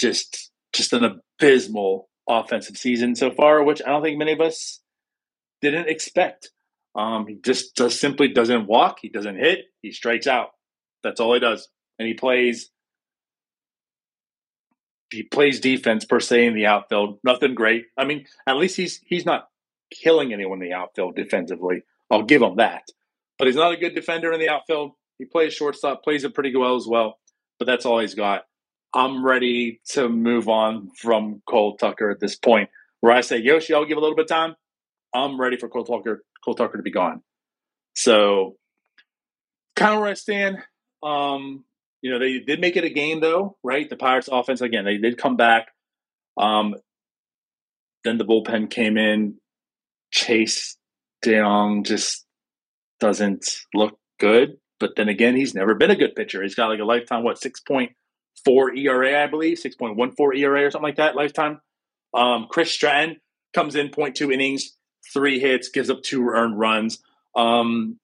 just 0.00 0.50
just 0.72 0.92
an 0.92 1.04
abysmal 1.04 2.08
offensive 2.28 2.76
season 2.76 3.14
so 3.14 3.30
far, 3.30 3.62
which 3.62 3.82
I 3.84 3.90
don't 3.90 4.02
think 4.02 4.18
many 4.18 4.32
of 4.32 4.40
us 4.40 4.80
didn't 5.60 5.88
expect. 5.88 6.50
Um, 6.94 7.26
he 7.26 7.36
just, 7.36 7.76
just 7.76 8.00
simply 8.00 8.28
doesn't 8.28 8.66
walk. 8.66 8.98
He 9.02 9.08
doesn't 9.08 9.36
hit. 9.36 9.66
He 9.82 9.92
strikes 9.92 10.26
out. 10.26 10.50
That's 11.02 11.20
all 11.20 11.34
he 11.34 11.40
does, 11.40 11.68
and 11.98 12.06
he 12.06 12.14
plays. 12.14 12.70
He 15.10 15.22
plays 15.24 15.60
defense 15.60 16.04
per 16.04 16.20
se 16.20 16.46
in 16.46 16.54
the 16.54 16.66
outfield. 16.66 17.18
Nothing 17.24 17.54
great. 17.54 17.86
I 17.96 18.04
mean, 18.04 18.26
at 18.46 18.58
least 18.58 18.76
he's 18.76 19.00
he's 19.06 19.26
not 19.26 19.48
killing 19.90 20.32
anyone 20.32 20.62
in 20.62 20.68
the 20.68 20.74
outfield 20.74 21.16
defensively. 21.16 21.82
I'll 22.10 22.22
give 22.22 22.42
him 22.42 22.56
that. 22.56 22.82
But 23.38 23.46
he's 23.46 23.56
not 23.56 23.72
a 23.72 23.76
good 23.76 23.94
defender 23.94 24.32
in 24.32 24.40
the 24.40 24.50
outfield. 24.50 24.92
He 25.18 25.24
plays 25.24 25.54
shortstop, 25.54 26.04
plays 26.04 26.24
it 26.24 26.34
pretty 26.34 26.54
well 26.54 26.76
as 26.76 26.86
well. 26.86 27.18
But 27.58 27.64
that's 27.64 27.86
all 27.86 27.98
he's 27.98 28.14
got. 28.14 28.42
I'm 28.92 29.24
ready 29.24 29.80
to 29.90 30.08
move 30.08 30.48
on 30.48 30.90
from 30.96 31.42
Cole 31.48 31.76
Tucker 31.76 32.10
at 32.10 32.20
this 32.20 32.36
point. 32.36 32.70
Where 33.00 33.12
I 33.12 33.20
say, 33.22 33.38
Yoshi, 33.38 33.72
I'll 33.72 33.86
give 33.86 33.96
a 33.96 34.00
little 34.00 34.16
bit 34.16 34.24
of 34.24 34.28
time. 34.28 34.56
I'm 35.14 35.40
ready 35.40 35.56
for 35.56 35.68
Cole 35.68 35.84
Tucker, 35.84 36.24
Cole 36.44 36.54
Tucker 36.54 36.76
to 36.76 36.82
be 36.82 36.90
gone. 36.90 37.22
So, 37.94 38.56
kind 39.76 39.94
of 39.94 40.00
where 40.00 40.10
I 40.10 40.14
stand. 40.14 40.58
Um, 41.02 41.64
you 42.02 42.10
know, 42.10 42.18
they 42.18 42.40
did 42.40 42.60
make 42.60 42.76
it 42.76 42.84
a 42.84 42.90
game 42.90 43.20
though, 43.20 43.56
right? 43.62 43.88
The 43.88 43.96
Pirates 43.96 44.28
offense 44.30 44.60
again, 44.60 44.84
they 44.84 44.98
did 44.98 45.18
come 45.18 45.36
back. 45.36 45.68
Um, 46.36 46.74
then 48.04 48.18
the 48.18 48.24
bullpen 48.24 48.70
came 48.70 48.96
in. 48.96 49.36
Chase 50.12 50.76
De 51.22 51.36
Jong 51.38 51.84
just 51.84 52.26
doesn't 52.98 53.46
look 53.74 53.98
good. 54.18 54.56
But 54.78 54.96
then 54.96 55.08
again, 55.08 55.36
he's 55.36 55.54
never 55.54 55.74
been 55.74 55.90
a 55.90 55.96
good 55.96 56.14
pitcher. 56.14 56.42
He's 56.42 56.54
got 56.54 56.68
like 56.68 56.80
a 56.80 56.84
lifetime, 56.84 57.22
what, 57.22 57.40
six 57.40 57.60
point 57.60 57.92
four 58.44 58.74
ERA, 58.74 59.22
I 59.22 59.26
believe, 59.26 59.58
6.14 59.58 60.38
ERA 60.38 60.66
or 60.66 60.70
something 60.70 60.88
like 60.88 60.96
that 60.96 61.16
lifetime. 61.16 61.60
Um, 62.14 62.46
Chris 62.50 62.70
Stratton 62.70 63.16
comes 63.54 63.76
in 63.76 63.88
0.2 63.88 64.32
innings, 64.32 64.76
three 65.12 65.38
hits, 65.38 65.68
gives 65.68 65.90
up 65.90 66.02
two 66.02 66.28
earned 66.28 66.58
runs. 66.58 66.98
Um, 67.36 67.98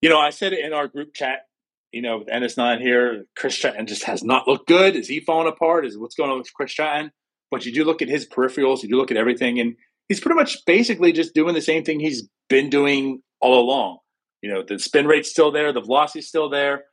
you 0.00 0.08
know, 0.08 0.18
I 0.18 0.30
said 0.30 0.52
it 0.52 0.64
in 0.64 0.72
our 0.72 0.88
group 0.88 1.14
chat, 1.14 1.46
you 1.92 2.02
know, 2.02 2.18
with 2.18 2.28
NS9 2.28 2.80
here, 2.80 3.26
Chris 3.36 3.56
Stratton 3.56 3.86
just 3.86 4.04
has 4.04 4.22
not 4.22 4.48
looked 4.48 4.68
good. 4.68 4.96
Is 4.96 5.08
he 5.08 5.20
falling 5.20 5.48
apart? 5.48 5.84
Is 5.84 5.98
what's 5.98 6.14
going 6.14 6.30
on 6.30 6.38
with 6.38 6.52
Chris 6.54 6.72
Stratton? 6.72 7.12
But 7.50 7.66
you 7.66 7.72
do 7.72 7.84
look 7.84 8.00
at 8.00 8.08
his 8.08 8.28
peripherals, 8.28 8.82
you 8.82 8.88
do 8.88 8.96
look 8.96 9.10
at 9.10 9.16
everything, 9.16 9.58
and 9.58 9.74
he's 10.08 10.20
pretty 10.20 10.36
much 10.36 10.64
basically 10.66 11.12
just 11.12 11.34
doing 11.34 11.54
the 11.54 11.60
same 11.60 11.84
thing 11.84 11.98
he's 11.98 12.28
been 12.48 12.70
doing 12.70 13.22
all 13.40 13.60
along. 13.60 13.98
You 14.40 14.52
know, 14.52 14.62
the 14.62 14.78
spin 14.78 15.06
rate's 15.06 15.30
still 15.30 15.50
there, 15.50 15.72
the 15.72 15.80
velocity's 15.80 16.28
still 16.28 16.48
there, 16.48 16.84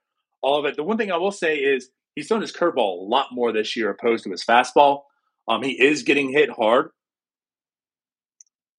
all 0.42 0.60
of 0.60 0.66
it. 0.66 0.76
The 0.76 0.84
one 0.84 0.98
thing 0.98 1.12
I 1.12 1.18
will 1.18 1.32
say 1.32 1.58
is 1.58 1.90
he's 2.18 2.28
thrown 2.28 2.42
his 2.42 2.52
curveball 2.52 3.00
a 3.00 3.04
lot 3.04 3.28
more 3.32 3.52
this 3.52 3.76
year 3.76 3.92
opposed 3.92 4.24
to 4.24 4.32
his 4.32 4.44
fastball. 4.44 5.04
Um, 5.48 5.62
he 5.62 5.80
is 5.80 6.02
getting 6.02 6.32
hit 6.32 6.50
hard. 6.50 6.90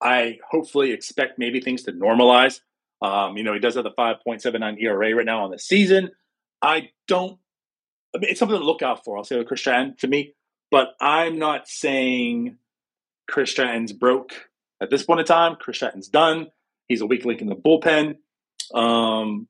I 0.01 0.39
hopefully 0.51 0.91
expect 0.91 1.39
maybe 1.39 1.61
things 1.61 1.83
to 1.83 1.93
normalize. 1.93 2.59
Um, 3.01 3.37
you 3.37 3.43
know, 3.43 3.53
he 3.53 3.59
does 3.59 3.75
have 3.75 3.85
the 3.85 3.91
5.79 3.91 4.81
ERA 4.81 5.15
right 5.15 5.25
now 5.25 5.45
on 5.45 5.51
the 5.51 5.57
season. 5.57 6.11
I 6.61 6.89
don't, 7.07 7.39
I 8.13 8.19
mean, 8.19 8.29
it's 8.29 8.39
something 8.39 8.59
to 8.59 8.63
look 8.63 8.81
out 8.81 9.05
for. 9.05 9.17
I'll 9.17 9.23
say 9.23 9.37
with 9.37 9.47
Chris 9.47 9.61
Stratton 9.61 9.95
to 9.99 10.07
me, 10.09 10.33
but 10.69 10.89
I'm 10.99 11.39
not 11.39 11.69
saying 11.69 12.57
Chris 13.25 13.51
Stratton's 13.51 13.93
broke 13.93 14.33
at 14.81 14.89
this 14.89 15.03
point 15.03 15.21
in 15.21 15.25
time. 15.25 15.55
Chris 15.55 15.77
Stratton's 15.77 16.09
done. 16.09 16.47
He's 16.89 16.99
a 16.99 17.05
weak 17.05 17.23
link 17.23 17.39
in 17.39 17.47
the 17.47 17.55
bullpen. 17.55 18.17
Um, 18.73 19.47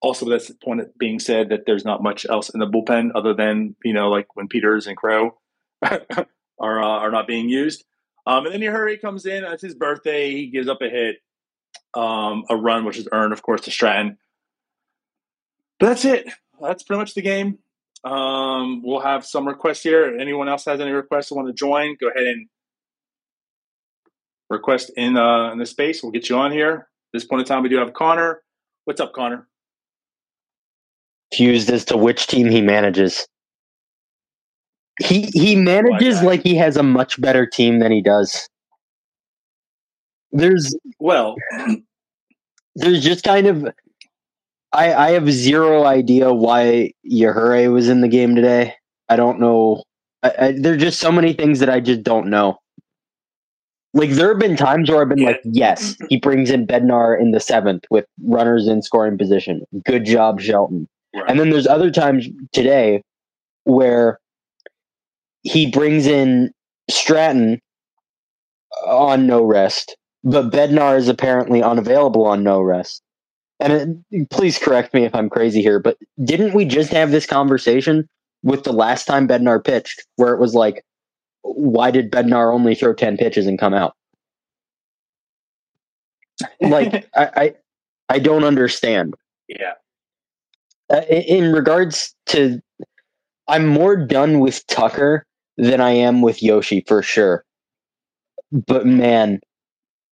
also, 0.00 0.28
that's 0.28 0.48
the 0.48 0.54
point 0.54 0.82
being 0.98 1.18
said 1.18 1.48
that 1.48 1.64
there's 1.66 1.84
not 1.84 2.02
much 2.02 2.26
else 2.26 2.50
in 2.50 2.60
the 2.60 2.66
bullpen 2.66 3.10
other 3.14 3.34
than 3.34 3.76
you 3.84 3.92
know 3.92 4.10
like 4.10 4.34
when 4.36 4.48
Peters 4.48 4.86
and 4.86 4.96
Crowe 4.96 5.38
are 5.82 6.82
uh, 6.82 6.86
are 6.86 7.10
not 7.10 7.26
being 7.26 7.48
used. 7.48 7.84
Um, 8.26 8.44
and 8.44 8.54
then 8.54 8.60
Yajure 8.60 9.00
comes 9.00 9.24
in. 9.24 9.44
It's 9.44 9.62
his 9.62 9.74
birthday. 9.74 10.32
He 10.32 10.48
gives 10.48 10.68
up 10.68 10.82
a 10.82 10.88
hit, 10.88 11.16
um, 11.94 12.44
a 12.50 12.56
run, 12.56 12.84
which 12.84 12.98
is 12.98 13.08
earned, 13.12 13.32
of 13.32 13.42
course, 13.42 13.62
to 13.62 13.70
Stratton. 13.70 14.18
But 15.78 15.86
that's 15.88 16.04
it. 16.04 16.28
That's 16.60 16.82
pretty 16.82 16.98
much 16.98 17.14
the 17.14 17.22
game. 17.22 17.58
Um, 18.04 18.82
we'll 18.84 19.00
have 19.00 19.24
some 19.24 19.46
requests 19.46 19.82
here. 19.82 20.16
Anyone 20.18 20.48
else 20.48 20.64
has 20.64 20.80
any 20.80 20.90
requests 20.90 21.30
want 21.30 21.48
to 21.48 21.54
join? 21.54 21.96
Go 22.00 22.08
ahead 22.08 22.26
and 22.26 22.48
request 24.50 24.90
in 24.96 25.16
uh, 25.16 25.52
in 25.52 25.58
the 25.58 25.66
space. 25.66 26.02
We'll 26.02 26.12
get 26.12 26.28
you 26.28 26.36
on 26.36 26.52
here. 26.52 26.74
At 26.74 26.86
this 27.12 27.24
point 27.24 27.40
in 27.40 27.46
time, 27.46 27.62
we 27.62 27.68
do 27.68 27.76
have 27.76 27.94
Connor. 27.94 28.42
What's 28.84 29.00
up, 29.00 29.12
Connor? 29.12 29.48
Confused 31.36 31.70
as 31.70 31.84
to 31.86 31.98
which 31.98 32.28
team 32.28 32.48
he 32.48 32.62
manages. 32.62 33.28
He 35.02 35.26
he 35.34 35.54
manages 35.54 36.22
like 36.22 36.42
he 36.42 36.56
has 36.56 36.78
a 36.78 36.82
much 36.82 37.20
better 37.20 37.44
team 37.44 37.78
than 37.78 37.92
he 37.92 38.00
does. 38.00 38.48
There's 40.32 40.74
well, 40.98 41.36
there's 42.76 43.04
just 43.04 43.22
kind 43.22 43.48
of 43.48 43.66
I 44.72 44.94
I 44.94 45.10
have 45.10 45.30
zero 45.30 45.84
idea 45.84 46.32
why 46.32 46.92
Yajure 47.06 47.70
was 47.70 47.90
in 47.90 48.00
the 48.00 48.08
game 48.08 48.34
today. 48.34 48.72
I 49.10 49.16
don't 49.16 49.38
know. 49.38 49.82
I, 50.22 50.34
I, 50.38 50.52
there 50.52 50.72
are 50.72 50.78
just 50.78 51.00
so 51.00 51.12
many 51.12 51.34
things 51.34 51.58
that 51.60 51.68
I 51.68 51.80
just 51.80 52.02
don't 52.02 52.28
know. 52.28 52.56
Like 53.92 54.10
there 54.10 54.28
have 54.28 54.38
been 54.38 54.56
times 54.56 54.90
where 54.90 55.02
I've 55.02 55.10
been 55.10 55.22
like, 55.22 55.42
yes, 55.44 55.96
he 56.08 56.18
brings 56.18 56.50
in 56.50 56.66
Bednar 56.66 57.20
in 57.20 57.32
the 57.32 57.40
seventh 57.40 57.84
with 57.90 58.06
runners 58.24 58.66
in 58.68 58.80
scoring 58.80 59.18
position. 59.18 59.66
Good 59.84 60.06
job, 60.06 60.40
Shelton. 60.40 60.88
Right. 61.16 61.30
And 61.30 61.40
then 61.40 61.50
there's 61.50 61.66
other 61.66 61.90
times 61.90 62.28
today 62.52 63.02
where 63.64 64.18
he 65.42 65.70
brings 65.70 66.06
in 66.06 66.52
Stratton 66.90 67.60
on 68.86 69.26
no 69.26 69.42
rest, 69.42 69.96
but 70.22 70.50
Bednar 70.50 70.98
is 70.98 71.08
apparently 71.08 71.62
unavailable 71.62 72.26
on 72.26 72.42
no 72.42 72.60
rest. 72.60 73.02
And 73.58 74.04
it, 74.10 74.28
please 74.28 74.58
correct 74.58 74.92
me 74.92 75.04
if 75.04 75.14
I'm 75.14 75.30
crazy 75.30 75.62
here, 75.62 75.78
but 75.78 75.96
didn't 76.22 76.52
we 76.52 76.66
just 76.66 76.92
have 76.92 77.10
this 77.10 77.24
conversation 77.24 78.06
with 78.42 78.64
the 78.64 78.72
last 78.72 79.06
time 79.06 79.26
Bednar 79.26 79.64
pitched, 79.64 80.04
where 80.16 80.34
it 80.34 80.40
was 80.40 80.54
like, 80.54 80.84
why 81.40 81.90
did 81.90 82.10
Bednar 82.10 82.52
only 82.52 82.74
throw 82.74 82.92
ten 82.92 83.16
pitches 83.16 83.46
and 83.46 83.58
come 83.58 83.72
out? 83.72 83.94
Like 86.60 87.08
I, 87.16 87.30
I, 87.36 87.54
I 88.10 88.18
don't 88.18 88.44
understand. 88.44 89.14
Yeah. 89.48 89.72
Uh, 90.92 91.02
in, 91.08 91.52
regards 91.52 92.14
to, 92.26 92.60
I'm 93.48 93.66
more 93.66 93.96
done 93.96 94.40
with 94.40 94.66
Tucker 94.68 95.26
than 95.56 95.80
I 95.80 95.90
am 95.90 96.22
with 96.22 96.42
Yoshi 96.42 96.84
for 96.86 97.02
sure. 97.02 97.44
But 98.52 98.86
man, 98.86 99.40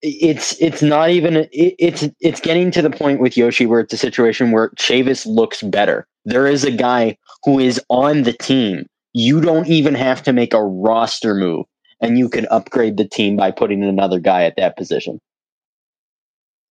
it's 0.03 0.61
it's 0.61 0.83
not 0.83 1.11
even 1.11 1.37
it, 1.37 1.49
it's 1.53 2.09
it's 2.21 2.41
getting 2.41 2.71
to 2.73 2.83
the 2.83 2.91
point 2.91 3.21
with 3.21 3.37
Yoshi 3.37 3.67
where 3.67 3.81
it's 3.81 3.95
a 3.95 3.99
situation 3.99 4.51
where 4.51 4.71
Chavis 4.71 5.25
looks 5.27 5.63
better. 5.63 6.07
There 6.25 6.47
is 6.47 6.65
a 6.65 6.71
guy 6.71 7.17
who 7.45 7.59
is 7.59 7.81
on 7.89 8.23
the 8.23 8.33
team. 8.33 8.87
You 9.15 9.41
don't 9.41 9.67
even 9.69 9.95
have 9.95 10.23
to 10.25 10.33
make 10.33 10.53
a 10.53 10.63
roster 10.63 11.35
move, 11.35 11.65
and 12.01 12.19
you 12.19 12.29
can 12.29 12.47
upgrade 12.51 12.97
the 12.97 13.09
team 13.09 13.37
by 13.37 13.51
putting 13.51 13.83
another 13.83 14.21
guy 14.21 14.45
at 14.45 14.57
that 14.57 14.77
position. 14.77 15.21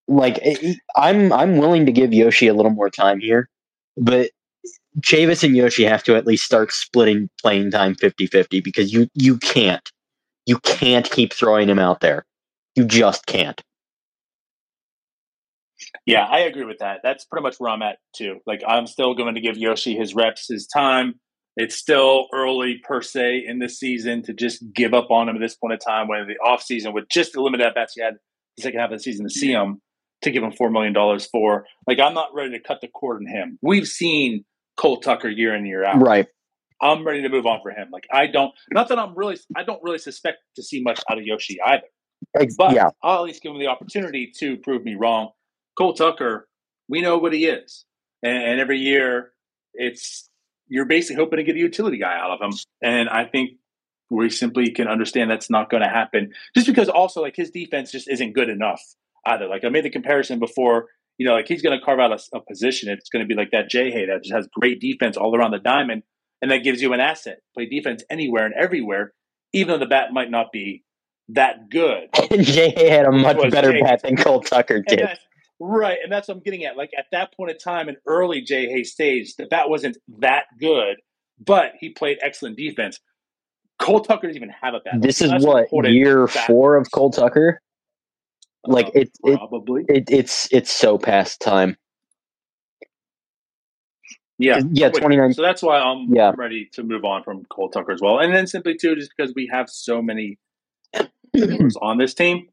Like 0.06 0.40
I'm 0.96 1.32
I'm 1.32 1.56
willing 1.56 1.86
to 1.86 1.92
give 1.92 2.12
Yoshi 2.12 2.46
a 2.46 2.54
little 2.54 2.70
more 2.70 2.90
time 2.90 3.18
here, 3.20 3.48
but 3.96 4.30
Chavis 5.00 5.42
and 5.42 5.56
Yoshi 5.56 5.84
have 5.84 6.04
to 6.04 6.16
at 6.16 6.26
least 6.26 6.44
start 6.44 6.72
splitting 6.72 7.28
playing 7.40 7.70
time 7.70 7.94
50-50 7.94 8.62
because 8.62 8.92
you 8.92 9.08
you 9.14 9.38
can't. 9.38 9.90
You 10.46 10.58
can't 10.58 11.10
keep 11.10 11.32
throwing 11.32 11.68
him 11.68 11.78
out 11.78 12.00
there. 12.00 12.26
You 12.74 12.84
just 12.84 13.26
can't. 13.26 13.60
Yeah, 16.06 16.26
I 16.26 16.40
agree 16.40 16.64
with 16.64 16.78
that. 16.78 17.00
That's 17.02 17.24
pretty 17.24 17.42
much 17.42 17.56
where 17.58 17.70
I'm 17.70 17.82
at 17.82 17.98
too. 18.14 18.40
Like 18.46 18.62
I'm 18.66 18.86
still 18.86 19.14
going 19.14 19.34
to 19.34 19.40
give 19.40 19.56
Yoshi 19.56 19.94
his 19.94 20.14
reps, 20.14 20.48
his 20.48 20.66
time. 20.66 21.14
It's 21.56 21.76
still 21.76 22.26
early 22.32 22.80
per 22.82 23.00
se 23.00 23.44
in 23.46 23.58
the 23.60 23.68
season 23.68 24.22
to 24.24 24.34
just 24.34 24.62
give 24.74 24.92
up 24.92 25.10
on 25.10 25.28
him 25.28 25.36
at 25.36 25.40
this 25.40 25.54
point 25.54 25.72
in 25.72 25.78
time 25.78 26.08
when 26.08 26.26
the 26.26 26.36
off 26.44 26.62
season 26.62 26.92
with 26.92 27.08
just 27.08 27.32
the 27.32 27.40
limited 27.40 27.66
at 27.66 27.74
bats 27.74 27.94
he 27.94 28.02
had 28.02 28.14
the 28.56 28.62
second 28.62 28.80
half 28.80 28.90
of 28.90 28.98
the 28.98 29.02
season 29.02 29.24
to 29.26 29.32
see 29.32 29.52
him 29.52 29.80
to 30.22 30.30
give 30.30 30.42
him 30.42 30.52
four 30.52 30.70
million 30.70 30.92
dollars 30.92 31.26
for. 31.26 31.66
Like 31.86 31.98
I'm 31.98 32.14
not 32.14 32.34
ready 32.34 32.50
to 32.52 32.60
cut 32.60 32.80
the 32.80 32.88
cord 32.88 33.18
on 33.18 33.26
him. 33.26 33.58
We've 33.62 33.86
seen 33.86 34.44
Cole 34.76 35.00
Tucker 35.00 35.28
year 35.28 35.54
in 35.54 35.66
year 35.66 35.84
out. 35.84 36.00
Right. 36.00 36.26
I'm 36.80 37.06
ready 37.06 37.22
to 37.22 37.28
move 37.28 37.46
on 37.46 37.60
for 37.62 37.70
him. 37.70 37.88
Like 37.92 38.06
I 38.12 38.26
don't, 38.26 38.52
not 38.72 38.88
that 38.88 38.98
I'm 38.98 39.14
really, 39.14 39.38
I 39.56 39.62
don't 39.62 39.82
really 39.82 39.98
suspect 39.98 40.38
to 40.56 40.62
see 40.62 40.82
much 40.82 41.00
out 41.10 41.18
of 41.18 41.24
Yoshi 41.24 41.58
either. 41.64 41.84
But 42.56 42.74
yeah. 42.74 42.90
I'll 43.02 43.18
at 43.18 43.22
least 43.24 43.42
give 43.42 43.52
him 43.52 43.58
the 43.58 43.68
opportunity 43.68 44.32
to 44.38 44.56
prove 44.58 44.84
me 44.84 44.94
wrong. 44.94 45.30
Cole 45.78 45.94
Tucker, 45.94 46.48
we 46.88 47.00
know 47.00 47.18
what 47.18 47.32
he 47.32 47.46
is, 47.46 47.84
and, 48.22 48.36
and 48.36 48.60
every 48.60 48.78
year 48.78 49.32
it's 49.74 50.28
you're 50.68 50.86
basically 50.86 51.16
hoping 51.16 51.38
to 51.38 51.44
get 51.44 51.56
a 51.56 51.58
utility 51.58 51.98
guy 51.98 52.16
out 52.16 52.30
of 52.30 52.40
him. 52.40 52.58
And 52.82 53.08
I 53.08 53.24
think 53.24 53.52
we 54.10 54.30
simply 54.30 54.70
can 54.70 54.88
understand 54.88 55.30
that's 55.30 55.50
not 55.50 55.70
going 55.70 55.82
to 55.82 55.88
happen, 55.88 56.32
just 56.54 56.66
because 56.66 56.88
also 56.88 57.20
like 57.22 57.36
his 57.36 57.50
defense 57.50 57.90
just 57.92 58.08
isn't 58.08 58.32
good 58.32 58.48
enough 58.48 58.80
either. 59.26 59.46
Like 59.46 59.64
I 59.64 59.68
made 59.68 59.84
the 59.84 59.90
comparison 59.90 60.38
before 60.38 60.86
you 61.18 61.26
know, 61.26 61.34
like 61.34 61.46
he's 61.46 61.62
going 61.62 61.78
to 61.78 61.84
carve 61.84 62.00
out 62.00 62.12
a, 62.12 62.36
a 62.36 62.40
position. 62.40 62.88
It's 62.88 63.08
going 63.08 63.24
to 63.24 63.28
be 63.28 63.34
like 63.34 63.50
that 63.52 63.70
Jay 63.70 63.90
Hay 63.90 64.06
that 64.06 64.22
just 64.22 64.34
has 64.34 64.48
great 64.52 64.80
defense 64.80 65.16
all 65.16 65.36
around 65.36 65.52
the 65.52 65.58
diamond, 65.58 66.02
and 66.42 66.50
that 66.50 66.58
gives 66.58 66.82
you 66.82 66.92
an 66.92 67.00
asset. 67.00 67.38
Play 67.54 67.66
defense 67.66 68.02
anywhere 68.10 68.46
and 68.46 68.54
everywhere, 68.54 69.12
even 69.52 69.72
though 69.72 69.78
the 69.78 69.86
bat 69.86 70.12
might 70.12 70.30
not 70.30 70.50
be 70.52 70.82
that 71.28 71.70
good. 71.70 72.08
Jay 72.42 72.70
Hay 72.70 72.88
had 72.88 73.06
a 73.06 73.12
much 73.12 73.50
better 73.50 73.72
Jay 73.72 73.80
bat 73.80 74.02
than 74.02 74.16
Cole 74.16 74.40
Tucker 74.40 74.82
did. 74.86 75.06
right, 75.60 75.98
and 76.02 76.12
that's 76.12 76.28
what 76.28 76.36
I'm 76.36 76.42
getting 76.42 76.64
at. 76.64 76.76
Like 76.76 76.90
at 76.98 77.06
that 77.12 77.34
point 77.36 77.52
in 77.52 77.58
time, 77.58 77.88
in 77.88 77.96
early 78.06 78.40
Jay 78.40 78.66
Hay 78.66 78.82
stage, 78.82 79.36
the 79.36 79.46
bat 79.46 79.68
wasn't 79.70 79.96
that 80.18 80.46
good, 80.58 80.96
but 81.38 81.72
he 81.78 81.90
played 81.90 82.18
excellent 82.22 82.56
defense. 82.56 82.98
Cole 83.78 84.00
Tucker 84.00 84.28
doesn't 84.28 84.36
even 84.36 84.54
have 84.62 84.74
a 84.74 84.80
bat. 84.80 85.00
This 85.00 85.20
is 85.20 85.32
what 85.44 85.68
year 85.84 86.26
four 86.26 86.76
of 86.76 86.90
Cole 86.90 87.10
Tucker. 87.10 87.60
Like 88.66 88.88
uh, 88.88 89.00
it, 89.00 89.10
probably 89.22 89.84
it, 89.88 90.04
it's 90.10 90.48
it's 90.52 90.70
so 90.70 90.98
past 90.98 91.40
time. 91.40 91.76
Yeah, 94.38 94.60
yeah, 94.72 94.88
twenty 94.90 95.16
nine. 95.16 95.32
So 95.34 95.42
that's 95.42 95.62
why 95.62 95.78
I'm 95.78 96.12
yeah. 96.12 96.32
ready 96.36 96.68
to 96.72 96.82
move 96.82 97.04
on 97.04 97.22
from 97.22 97.44
Cole 97.46 97.68
Tucker 97.68 97.92
as 97.92 98.00
well, 98.00 98.18
and 98.18 98.34
then 98.34 98.46
simply 98.46 98.76
too, 98.76 98.96
just 98.96 99.12
because 99.16 99.32
we 99.34 99.48
have 99.52 99.68
so 99.68 100.02
many 100.02 100.38
on 101.82 101.98
this 101.98 102.14
team. 102.14 102.48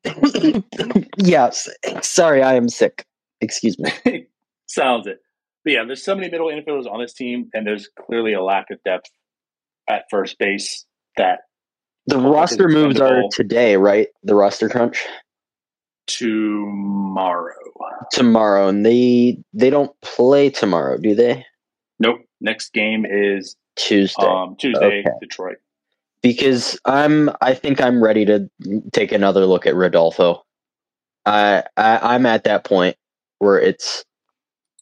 yes, 1.17 1.69
sorry, 2.01 2.43
I 2.43 2.53
am 2.55 2.69
sick. 2.69 3.05
Excuse 3.39 3.79
me. 3.79 4.27
Sounds 4.67 5.07
it. 5.07 5.19
But 5.63 5.73
yeah, 5.73 5.83
there's 5.85 6.03
so 6.03 6.15
many 6.15 6.29
middle 6.29 6.47
infielders 6.47 6.91
on 6.91 7.01
this 7.01 7.13
team, 7.13 7.49
and 7.53 7.65
there's 7.65 7.89
clearly 7.99 8.33
a 8.33 8.43
lack 8.43 8.69
of 8.69 8.81
depth 8.83 9.09
at 9.89 10.05
first 10.11 10.37
base. 10.37 10.85
That 11.17 11.39
the 12.05 12.19
roster 12.19 12.67
moves 12.67 12.99
are 12.99 13.23
today, 13.31 13.75
right? 13.75 14.07
The 14.23 14.35
roster 14.35 14.69
crunch 14.69 15.05
tomorrow. 16.17 17.53
Tomorrow, 18.11 18.67
and 18.67 18.85
they 18.85 19.37
they 19.53 19.69
don't 19.69 19.91
play 20.01 20.49
tomorrow, 20.49 20.97
do 20.97 21.15
they? 21.15 21.45
Nope. 21.99 22.21
Next 22.41 22.73
game 22.73 23.05
is 23.05 23.55
Tuesday. 23.75 24.25
Um, 24.25 24.55
Tuesday, 24.57 24.99
okay. 24.99 25.09
Detroit. 25.21 25.57
Because 26.21 26.79
I'm, 26.85 27.29
I 27.41 27.53
think 27.53 27.81
I'm 27.81 28.03
ready 28.03 28.25
to 28.25 28.49
take 28.91 29.11
another 29.11 29.45
look 29.45 29.65
at 29.65 29.75
Rodolfo. 29.75 30.43
I, 31.25 31.63
I 31.77 32.15
I'm 32.15 32.25
at 32.25 32.43
that 32.45 32.63
point 32.63 32.97
where 33.39 33.59
it's. 33.59 34.03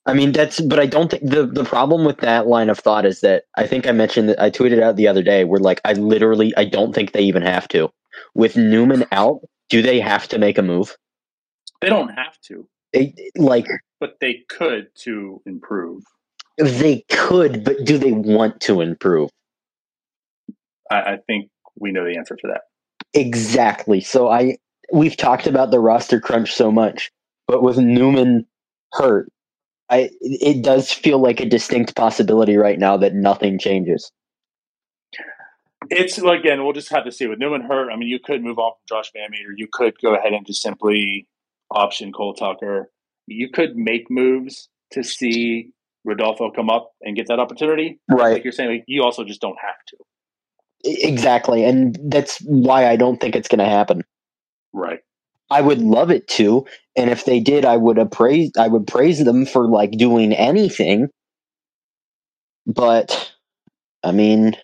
I 0.06 0.14
mean 0.14 0.32
that's, 0.32 0.60
but 0.62 0.80
I 0.80 0.86
don't 0.86 1.12
think 1.12 1.30
the 1.30 1.46
the 1.46 1.66
problem 1.66 2.04
with 2.04 2.18
that 2.20 2.48
line 2.48 2.70
of 2.70 2.80
thought 2.80 3.06
is 3.06 3.22
that 3.22 3.44
I 3.56 3.68
think 3.68 3.86
I 3.86 3.92
mentioned 3.92 4.30
that 4.30 4.42
I 4.42 4.50
tweeted 4.50 4.82
out 4.82 4.96
the 4.96 5.08
other 5.08 5.22
day. 5.22 5.44
Where 5.44 5.60
like 5.60 5.82
I 5.86 5.94
literally 5.94 6.54
I 6.58 6.66
don't 6.66 6.96
think 6.96 7.12
they 7.12 7.22
even 7.22 7.44
have 7.44 7.68
to. 7.70 7.92
With 8.34 8.56
Newman 8.56 9.06
out, 9.12 9.42
do 9.70 9.82
they 9.82 10.00
have 10.00 10.28
to 10.30 10.40
make 10.40 10.58
a 10.58 10.64
move? 10.64 10.98
They 11.82 11.90
don't 11.90 12.10
have 12.10 12.40
to. 12.48 12.68
They 12.94 13.14
like, 13.38 13.68
but 14.00 14.18
they 14.20 14.44
could 14.50 14.88
to 15.04 15.42
improve. 15.46 16.04
They 16.58 17.06
could, 17.10 17.64
but 17.64 17.86
do 17.86 17.98
they 17.98 18.12
want 18.12 18.62
to 18.62 18.82
improve? 18.82 19.30
I, 20.92 20.96
I 20.96 21.18
think 21.26 21.50
we 21.80 21.92
know 21.92 22.04
the 22.04 22.18
answer 22.18 22.36
to 22.36 22.48
that. 22.48 22.62
Exactly. 23.14 24.02
So 24.02 24.30
I 24.30 24.58
we've 24.92 25.16
talked 25.16 25.48
about 25.48 25.72
the 25.72 25.80
roster 25.80 26.20
crunch 26.20 26.54
so 26.54 26.72
much, 26.72 27.12
but 27.48 27.64
with 27.64 27.78
Newman 27.78 28.46
hurt, 28.94 29.30
I 29.90 30.10
it 30.22 30.64
does 30.64 30.92
feel 30.92 31.20
like 31.20 31.40
a 31.40 31.46
distinct 31.46 31.96
possibility 31.96 32.58
right 32.58 32.80
now 32.80 32.98
that 32.98 33.14
nothing 33.14 33.60
changes. 33.60 34.12
It's 35.90 36.18
again, 36.18 36.64
we'll 36.64 36.74
just 36.74 36.90
have 36.90 37.06
to 37.06 37.12
see 37.12 37.28
with 37.28 37.40
Newman 37.40 37.62
hurt. 37.62 37.90
I 37.92 37.96
mean, 37.96 38.10
you 38.10 38.20
could 38.20 38.44
move 38.44 38.60
on 38.60 38.74
from 38.74 38.98
Josh 38.98 39.12
VanMeter. 39.16 39.54
You 39.56 39.68
could 39.72 39.94
go 40.02 40.14
ahead 40.14 40.34
and 40.34 40.46
just 40.46 40.62
simply 40.62 41.28
option 41.72 42.12
Cole 42.12 42.34
Tucker. 42.34 42.92
You 43.28 43.50
could 43.50 43.76
make 43.76 44.10
moves 44.10 44.70
to 44.92 45.04
see 45.04 45.72
Rodolfo 46.04 46.50
come 46.52 46.70
up 46.70 46.92
and 47.02 47.16
get 47.16 47.28
that 47.28 47.40
opportunity. 47.40 48.00
Right. 48.10 48.34
Like 48.34 48.44
you're 48.44 48.54
saying, 48.54 48.72
like, 48.72 48.84
you 48.88 49.04
also 49.04 49.24
just 49.24 49.42
don't 49.42 49.58
have 49.62 49.76
to. 49.90 49.98
Exactly, 50.84 51.66
and 51.66 52.00
that's 52.06 52.40
why 52.40 52.88
I 52.88 52.96
don't 52.96 53.20
think 53.20 53.36
it's 53.36 53.50
going 53.50 53.60
to 53.60 53.66
happen. 53.66 54.04
Right. 54.72 55.00
I 55.50 55.62
would 55.62 55.80
love 55.80 56.10
it 56.10 56.28
to, 56.30 56.66
and 56.96 57.10
if 57.10 57.26
they 57.26 57.40
did, 57.40 57.66
I 57.66 57.76
would 57.76 57.98
appraise. 57.98 58.52
I 58.58 58.68
would 58.68 58.88
praise 58.88 59.24
them 59.24 59.46
for 59.46 59.68
like 59.68 59.92
doing 59.92 60.32
anything. 60.32 61.10
But, 62.66 63.34
I 64.04 64.12
mean, 64.12 64.56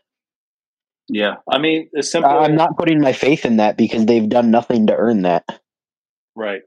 Yeah. 1.08 1.36
I 1.50 1.60
mean, 1.60 1.90
simple. 2.02 2.32
I'm 2.32 2.56
not 2.56 2.78
putting 2.78 3.02
my 3.02 3.14
faith 3.14 3.46
in 3.46 3.58
that 3.58 3.78
because 3.78 4.06
they've 4.06 4.28
done 4.28 4.52
nothing 4.52 4.88
to 4.88 4.96
earn 4.96 5.24
that. 5.24 5.44
Right. 6.36 6.62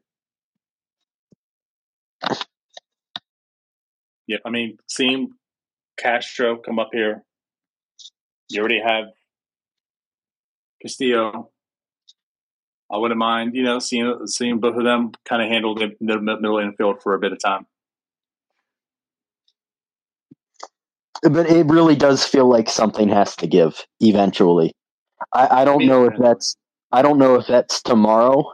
Yeah, 4.26 4.38
I 4.44 4.50
mean, 4.50 4.78
seeing 4.88 5.30
Castro 5.98 6.58
come 6.58 6.78
up 6.78 6.90
here, 6.92 7.22
you 8.50 8.60
already 8.60 8.80
have 8.80 9.06
Castillo. 10.82 11.50
I 12.90 12.96
wouldn't 12.96 13.18
mind, 13.18 13.54
you 13.54 13.62
know, 13.62 13.78
seeing 13.78 14.26
seeing 14.26 14.60
both 14.60 14.76
of 14.76 14.84
them 14.84 15.12
kind 15.28 15.42
of 15.42 15.48
handle 15.48 15.74
the, 15.74 15.94
the 16.00 16.20
middle 16.20 16.58
infield 16.58 17.02
for 17.02 17.14
a 17.14 17.18
bit 17.18 17.32
of 17.32 17.38
time. 17.42 17.66
But 21.22 21.50
it 21.50 21.66
really 21.66 21.96
does 21.96 22.24
feel 22.24 22.48
like 22.48 22.68
something 22.70 23.08
has 23.08 23.34
to 23.36 23.46
give 23.46 23.84
eventually. 24.00 24.72
I, 25.32 25.62
I 25.62 25.64
don't 25.64 25.84
know 25.86 26.04
if 26.06 26.14
that's. 26.18 26.56
I 26.92 27.02
don't 27.02 27.18
know 27.18 27.34
if 27.34 27.46
that's 27.46 27.82
tomorrow. 27.82 28.52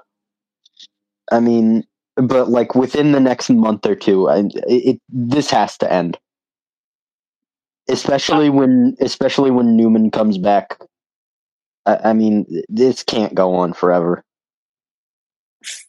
I 1.31 1.41
mean, 1.41 1.85
but 2.17 2.49
like 2.49 2.75
within 2.75 3.13
the 3.13 3.21
next 3.21 3.51
month 3.51 3.87
or 3.87 3.95
two, 3.95 4.29
I, 4.29 4.45
it, 4.67 5.01
this 5.09 5.51
has 5.51 5.77
to 5.79 5.93
end. 5.93 6.19
Especially 7.89 8.49
when, 8.49 8.97
especially 9.01 9.51
when 9.51 9.77
Newman 9.77 10.11
comes 10.11 10.39
back. 10.39 10.79
I, 11.87 11.97
I 11.97 12.13
mean, 12.13 12.47
this 12.69 13.03
can't 13.03 13.35
go 13.35 13.57
on 13.57 13.73
forever. 13.73 14.25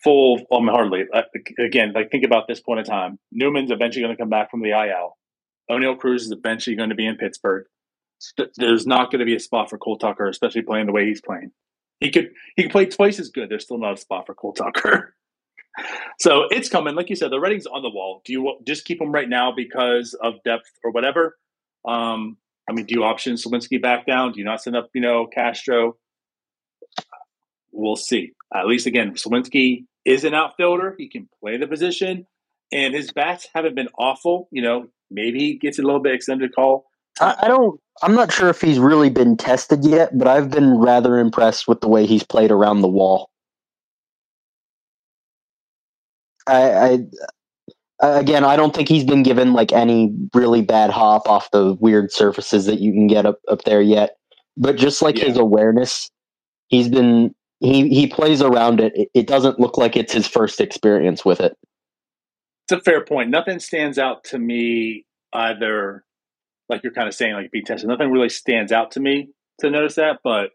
Full. 0.03 0.41
Uh, 0.51 1.21
Again, 1.59 1.93
like 1.93 2.11
think 2.11 2.25
about 2.25 2.47
this 2.47 2.59
point 2.59 2.79
in 2.79 2.85
time. 2.85 3.19
Newman's 3.31 3.71
eventually 3.71 4.03
going 4.03 4.15
to 4.15 4.21
come 4.21 4.29
back 4.29 4.51
from 4.51 4.61
the 4.61 4.71
IL. 4.71 5.17
Oneil 5.69 5.97
Cruz 5.97 6.25
is 6.25 6.31
eventually 6.31 6.75
going 6.75 6.89
to 6.89 6.95
be 6.95 7.05
in 7.05 7.15
Pittsburgh. 7.15 7.65
There's 8.57 8.87
not 8.87 9.11
going 9.11 9.19
to 9.19 9.25
be 9.25 9.35
a 9.35 9.39
spot 9.39 9.69
for 9.69 9.77
Cole 9.77 9.97
Tucker, 9.97 10.27
especially 10.27 10.61
playing 10.61 10.85
the 10.85 10.91
way 10.91 11.05
he's 11.05 11.21
playing. 11.21 11.51
He 11.99 12.11
could 12.11 12.31
he 12.55 12.63
could 12.63 12.71
play 12.71 12.85
twice 12.85 13.19
as 13.19 13.29
good. 13.29 13.49
There's 13.49 13.63
still 13.63 13.77
not 13.77 13.93
a 13.93 13.97
spot 13.97 14.25
for 14.25 14.33
Cole 14.33 14.53
Tucker. 14.53 15.13
so 16.19 16.43
it's 16.49 16.69
coming. 16.69 16.95
Like 16.95 17.09
you 17.09 17.15
said, 17.15 17.31
the 17.31 17.39
writing's 17.39 17.65
on 17.65 17.81
the 17.81 17.89
wall. 17.89 18.21
Do 18.25 18.33
you 18.33 18.57
just 18.65 18.85
keep 18.85 19.01
him 19.01 19.11
right 19.11 19.29
now 19.29 19.51
because 19.51 20.13
of 20.21 20.35
depth 20.43 20.71
or 20.83 20.91
whatever? 20.91 21.37
Um, 21.87 22.37
I 22.69 22.73
mean, 22.73 22.85
do 22.85 22.95
you 22.95 23.03
option 23.03 23.35
Suwinski 23.35 23.81
back 23.81 24.05
down? 24.05 24.31
Do 24.31 24.39
you 24.39 24.45
not 24.45 24.61
send 24.61 24.75
up, 24.75 24.89
you 24.93 25.01
know, 25.01 25.27
Castro? 25.27 25.97
We'll 27.71 27.95
see. 27.95 28.31
At 28.53 28.67
least 28.67 28.87
again, 28.87 29.13
Suwinski 29.13 29.85
is 30.05 30.23
an 30.23 30.33
outfielder. 30.33 30.95
He 30.97 31.09
can 31.09 31.29
play 31.41 31.57
the 31.57 31.67
position, 31.67 32.25
and 32.71 32.93
his 32.93 33.11
bats 33.11 33.47
haven't 33.53 33.75
been 33.75 33.89
awful. 33.99 34.47
You 34.51 34.61
know, 34.61 34.87
maybe 35.11 35.39
he 35.39 35.57
gets 35.57 35.77
a 35.77 35.81
little 35.81 35.99
bit 35.99 36.15
extended 36.15 36.55
call. 36.55 36.85
I, 37.19 37.35
I 37.43 37.47
don't. 37.47 37.79
I'm 38.01 38.15
not 38.15 38.31
sure 38.31 38.49
if 38.49 38.61
he's 38.61 38.79
really 38.79 39.09
been 39.09 39.37
tested 39.37 39.85
yet, 39.85 40.17
but 40.17 40.27
I've 40.27 40.49
been 40.49 40.77
rather 40.77 41.17
impressed 41.17 41.67
with 41.67 41.81
the 41.81 41.87
way 41.87 42.05
he's 42.05 42.23
played 42.23 42.51
around 42.51 42.81
the 42.81 42.87
wall. 42.87 43.29
I, 46.47 46.71
I 46.71 46.99
uh, 48.01 48.19
again, 48.19 48.43
I 48.43 48.55
don't 48.55 48.75
think 48.75 48.89
he's 48.89 49.03
been 49.05 49.23
given 49.23 49.53
like 49.53 49.71
any 49.71 50.13
really 50.33 50.61
bad 50.61 50.89
hop 50.89 51.27
off 51.27 51.49
the 51.51 51.75
weird 51.79 52.11
surfaces 52.11 52.65
that 52.65 52.79
you 52.79 52.91
can 52.91 53.07
get 53.07 53.25
up 53.25 53.39
up 53.47 53.63
there 53.63 53.81
yet. 53.81 54.17
But 54.57 54.75
just 54.75 55.01
like 55.01 55.17
Yeah. 55.17 55.25
his 55.25 55.37
awareness, 55.37 56.11
he's 56.67 56.89
been 56.89 57.33
he 57.59 57.89
he 57.89 58.07
plays 58.07 58.41
around 58.41 58.81
it. 58.81 58.93
it. 58.95 59.09
It 59.13 59.27
doesn't 59.27 59.59
look 59.59 59.77
like 59.77 59.95
it's 59.95 60.13
his 60.13 60.27
first 60.27 60.59
experience 60.59 61.23
with 61.23 61.39
it. 61.39 61.55
It's 62.67 62.79
a 62.79 62.83
fair 62.83 63.03
point. 63.03 63.29
Nothing 63.29 63.59
stands 63.59 63.97
out 63.97 64.23
to 64.25 64.39
me 64.39 65.05
either. 65.33 66.03
Like 66.67 66.83
you're 66.83 66.93
kind 66.93 67.07
of 67.07 67.13
saying, 67.13 67.33
like 67.33 67.51
being 67.51 67.65
tested. 67.65 67.87
Nothing 67.87 68.11
really 68.11 68.29
stands 68.29 68.71
out 68.71 68.91
to 68.91 68.99
me 68.99 69.29
to 69.59 69.69
notice 69.69 69.95
that, 69.95 70.19
but 70.23 70.49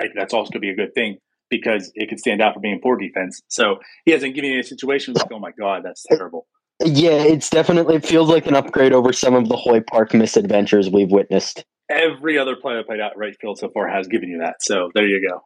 I, 0.00 0.06
that's 0.14 0.34
also 0.34 0.50
going 0.50 0.60
to 0.60 0.60
be 0.60 0.70
a 0.70 0.76
good 0.76 0.94
thing 0.94 1.18
because 1.60 1.90
it 1.94 2.08
could 2.08 2.18
stand 2.18 2.40
out 2.42 2.54
for 2.54 2.60
being 2.60 2.80
poor 2.82 2.96
defense. 2.96 3.40
So 3.48 3.76
he 4.04 4.12
hasn't 4.12 4.34
given 4.34 4.50
you 4.50 4.60
a 4.60 4.64
situation 4.64 5.14
like, 5.14 5.32
oh 5.32 5.38
my 5.38 5.52
god, 5.58 5.82
that's 5.84 6.04
terrible. 6.04 6.46
Yeah, 6.84 7.22
it's 7.22 7.50
definitely 7.50 7.96
it 7.96 8.06
feels 8.06 8.28
like 8.28 8.46
an 8.46 8.54
upgrade 8.54 8.92
over 8.92 9.12
some 9.12 9.34
of 9.34 9.48
the 9.48 9.56
Hoy 9.56 9.80
Park 9.80 10.12
misadventures 10.14 10.90
we've 10.90 11.10
witnessed. 11.10 11.64
Every 11.90 12.38
other 12.38 12.56
player 12.56 12.82
played 12.82 13.00
out 13.00 13.16
right 13.16 13.36
field 13.40 13.58
so 13.58 13.68
far 13.68 13.88
has 13.88 14.08
given 14.08 14.28
you 14.28 14.38
that. 14.38 14.56
So 14.60 14.90
there 14.94 15.06
you 15.06 15.26
go. 15.26 15.40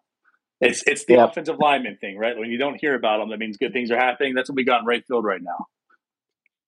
It's 0.60 0.82
it's 0.86 1.04
the 1.04 1.14
Yeah. 1.14 1.24
offensive 1.24 1.56
lineman 1.60 1.98
thing, 2.00 2.16
right? 2.16 2.36
When 2.36 2.50
you 2.50 2.58
don't 2.58 2.80
hear 2.80 2.94
about 2.94 3.18
them, 3.18 3.30
that 3.30 3.38
means 3.38 3.56
good 3.58 3.72
things 3.72 3.90
are 3.90 3.96
happening. 3.98 4.34
That's 4.34 4.48
what 4.48 4.56
we 4.56 4.64
got 4.64 4.80
in 4.80 4.86
right 4.86 5.04
field 5.06 5.24
right 5.24 5.40
now. 5.42 5.66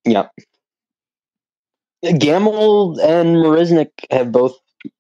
Yep. 0.05 0.31
Gamel 2.18 2.98
and 3.00 3.37
Marisnick 3.37 3.90
have 4.11 4.33
both, 4.33 4.57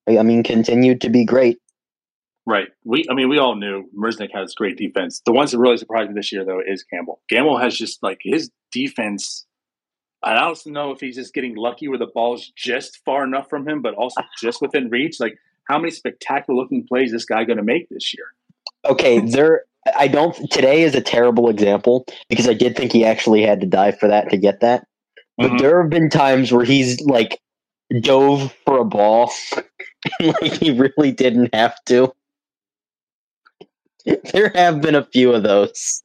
I 0.08 0.22
mean, 0.22 0.42
continued 0.42 1.00
to 1.02 1.10
be 1.10 1.24
great. 1.24 1.58
Right. 2.50 2.66
We, 2.84 3.04
I 3.08 3.14
mean, 3.14 3.28
we 3.28 3.38
all 3.38 3.54
knew 3.54 3.88
Marisnick 3.96 4.30
has 4.34 4.54
great 4.54 4.76
defense. 4.76 5.22
The 5.24 5.32
ones 5.32 5.52
that 5.52 5.58
really 5.58 5.76
surprised 5.76 6.08
me 6.10 6.14
this 6.16 6.32
year, 6.32 6.44
though, 6.44 6.58
is 6.58 6.84
Gamel. 6.90 7.20
Gamel 7.28 7.58
has 7.58 7.76
just 7.76 8.02
like 8.02 8.18
his 8.24 8.50
defense. 8.72 9.46
I 10.24 10.34
don't 10.34 10.66
know 10.66 10.90
if 10.90 10.98
he's 10.98 11.14
just 11.14 11.32
getting 11.32 11.54
lucky 11.54 11.86
where 11.86 11.96
the 11.96 12.08
ball's 12.12 12.50
just 12.56 12.98
far 13.04 13.22
enough 13.22 13.48
from 13.48 13.68
him, 13.68 13.82
but 13.82 13.94
also 13.94 14.20
just 14.42 14.60
within 14.60 14.90
reach. 14.90 15.20
Like, 15.20 15.36
how 15.68 15.78
many 15.78 15.92
spectacular 15.92 16.60
looking 16.60 16.84
plays 16.88 17.06
is 17.06 17.12
this 17.12 17.24
guy 17.24 17.44
going 17.44 17.58
to 17.58 17.62
make 17.62 17.88
this 17.88 18.12
year? 18.12 18.26
Okay, 18.84 19.20
there. 19.20 19.62
I 19.96 20.08
don't. 20.08 20.34
Today 20.50 20.82
is 20.82 20.96
a 20.96 21.00
terrible 21.00 21.50
example 21.50 22.04
because 22.28 22.48
I 22.48 22.54
did 22.54 22.74
think 22.74 22.90
he 22.90 23.04
actually 23.04 23.42
had 23.42 23.60
to 23.60 23.66
dive 23.68 24.00
for 24.00 24.08
that 24.08 24.28
to 24.30 24.36
get 24.36 24.58
that. 24.60 24.88
But 25.38 25.52
Mhm. 25.52 25.58
there 25.60 25.80
have 25.82 25.90
been 25.90 26.10
times 26.10 26.50
where 26.50 26.64
he's 26.64 27.00
like 27.02 27.38
dove 28.00 28.52
for 28.66 28.78
a 28.78 28.84
ball, 28.84 29.30
like 30.20 30.54
he 30.54 30.72
really 30.72 31.12
didn't 31.12 31.54
have 31.54 31.76
to. 31.86 32.12
There 34.32 34.50
have 34.54 34.80
been 34.80 34.94
a 34.94 35.04
few 35.06 35.32
of 35.32 35.42
those. 35.42 36.02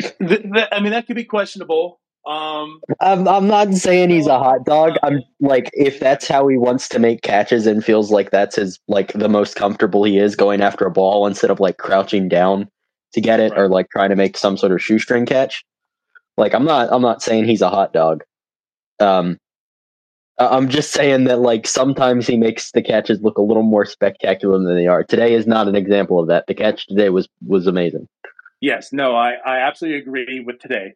Th- 0.00 0.42
th- 0.42 0.68
I 0.72 0.80
mean, 0.80 0.92
that 0.92 1.06
could 1.06 1.16
be 1.16 1.24
questionable. 1.24 2.00
Um, 2.26 2.82
I'm 3.00 3.28
I'm 3.28 3.46
not 3.46 3.72
saying 3.74 4.10
he's 4.10 4.26
a 4.26 4.38
hot 4.38 4.64
dog. 4.64 4.94
I'm 5.02 5.20
like 5.40 5.70
if 5.74 6.00
that's 6.00 6.28
how 6.28 6.48
he 6.48 6.56
wants 6.58 6.88
to 6.90 6.98
make 6.98 7.22
catches 7.22 7.66
and 7.66 7.84
feels 7.84 8.10
like 8.10 8.30
that's 8.30 8.56
his 8.56 8.80
like 8.88 9.12
the 9.12 9.28
most 9.28 9.56
comfortable 9.56 10.04
he 10.04 10.18
is 10.18 10.36
going 10.36 10.60
after 10.60 10.86
a 10.86 10.90
ball 10.90 11.26
instead 11.26 11.50
of 11.50 11.60
like 11.60 11.78
crouching 11.78 12.28
down 12.28 12.68
to 13.14 13.20
get 13.20 13.40
it 13.40 13.52
or 13.56 13.68
like 13.68 13.90
trying 13.90 14.10
to 14.10 14.16
make 14.16 14.36
some 14.36 14.56
sort 14.56 14.72
of 14.72 14.82
shoestring 14.82 15.26
catch. 15.26 15.64
Like 16.36 16.54
I'm 16.54 16.64
not 16.64 16.90
I'm 16.92 17.02
not 17.02 17.22
saying 17.22 17.44
he's 17.46 17.62
a 17.62 17.70
hot 17.70 17.92
dog. 17.92 18.24
Um 19.00 19.38
I'm 20.38 20.68
just 20.68 20.92
saying 20.92 21.24
that 21.24 21.40
like 21.40 21.66
sometimes 21.66 22.26
he 22.26 22.36
makes 22.36 22.70
the 22.72 22.82
catches 22.82 23.20
look 23.22 23.38
a 23.38 23.42
little 23.42 23.62
more 23.62 23.86
spectacular 23.86 24.58
than 24.58 24.76
they 24.76 24.86
are. 24.86 25.02
Today 25.02 25.32
is 25.34 25.46
not 25.46 25.66
an 25.68 25.74
example 25.74 26.20
of 26.20 26.28
that. 26.28 26.46
The 26.46 26.54
catch 26.54 26.86
today 26.86 27.08
was 27.08 27.28
was 27.46 27.66
amazing. 27.66 28.08
yes, 28.60 28.92
no, 28.92 29.14
I, 29.16 29.32
I 29.44 29.58
absolutely 29.58 30.00
agree 30.00 30.40
with 30.40 30.58
today. 30.58 30.94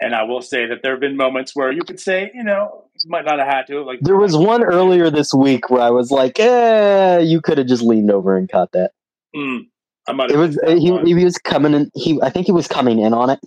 And 0.00 0.14
I 0.14 0.24
will 0.24 0.42
say 0.42 0.66
that 0.66 0.82
there 0.82 0.92
have 0.92 1.00
been 1.00 1.16
moments 1.16 1.52
where 1.54 1.70
you 1.72 1.82
could 1.82 2.00
say, 2.00 2.30
you 2.34 2.42
know, 2.42 2.84
you 3.00 3.08
might 3.08 3.24
not 3.24 3.38
have 3.38 3.46
had 3.48 3.66
to. 3.68 3.82
Like 3.84 4.00
There 4.00 4.16
was 4.16 4.36
one 4.36 4.62
earlier 4.64 5.08
this 5.08 5.32
week 5.32 5.70
where 5.70 5.80
I 5.82 5.90
was 5.90 6.10
like, 6.10 6.38
"Eh, 6.38 7.20
you 7.20 7.40
could 7.40 7.58
have 7.58 7.68
just 7.68 7.82
leaned 7.82 8.10
over 8.10 8.36
and 8.36 8.48
caught 8.50 8.72
that." 8.72 8.90
Mm, 9.34 9.68
I 10.08 10.12
might 10.12 10.30
It 10.30 10.36
was 10.36 10.58
he, 10.66 10.90
one. 10.90 11.06
he 11.06 11.24
was 11.24 11.38
coming 11.38 11.74
in. 11.74 11.90
He 11.94 12.20
I 12.20 12.28
think 12.30 12.46
he 12.46 12.52
was 12.52 12.68
coming 12.68 12.98
in 12.98 13.14
on 13.14 13.30
it. 13.30 13.40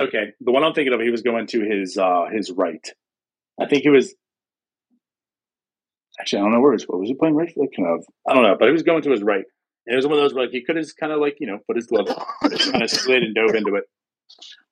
Okay, 0.00 0.32
the 0.40 0.52
one 0.52 0.64
I'm 0.64 0.72
thinking 0.74 0.92
of, 0.94 1.00
he 1.00 1.10
was 1.10 1.22
going 1.22 1.46
to 1.48 1.60
his 1.62 1.98
uh 1.98 2.26
his 2.30 2.50
right. 2.50 2.86
I 3.60 3.66
think 3.66 3.82
he 3.82 3.90
was. 3.90 4.14
Actually, 6.18 6.40
I 6.40 6.42
don't 6.42 6.52
know 6.52 6.60
where 6.60 6.72
he 6.72 6.76
was. 6.76 6.84
What 6.84 7.00
was 7.00 7.08
he 7.08 7.14
playing 7.14 7.34
right? 7.34 7.52
Like, 7.56 7.70
kind 7.74 7.88
of, 7.88 8.04
I 8.28 8.34
don't 8.34 8.42
know, 8.42 8.56
but 8.58 8.66
he 8.66 8.72
was 8.72 8.82
going 8.82 9.02
to 9.02 9.10
his 9.10 9.22
right. 9.22 9.44
And 9.86 9.94
it 9.94 9.96
was 9.96 10.06
one 10.06 10.18
of 10.18 10.20
those 10.20 10.34
where 10.34 10.44
like, 10.44 10.52
he 10.52 10.62
could 10.62 10.76
have 10.76 10.84
just 10.84 10.98
kind 10.98 11.12
of 11.12 11.20
like 11.20 11.36
you 11.40 11.46
know 11.46 11.58
put 11.66 11.76
his 11.76 11.86
glove, 11.86 12.08
on. 12.08 12.50
Kind 12.50 12.82
of 12.82 12.90
slid 12.90 13.22
and 13.22 13.34
dove 13.34 13.54
into 13.54 13.74
it. 13.76 13.84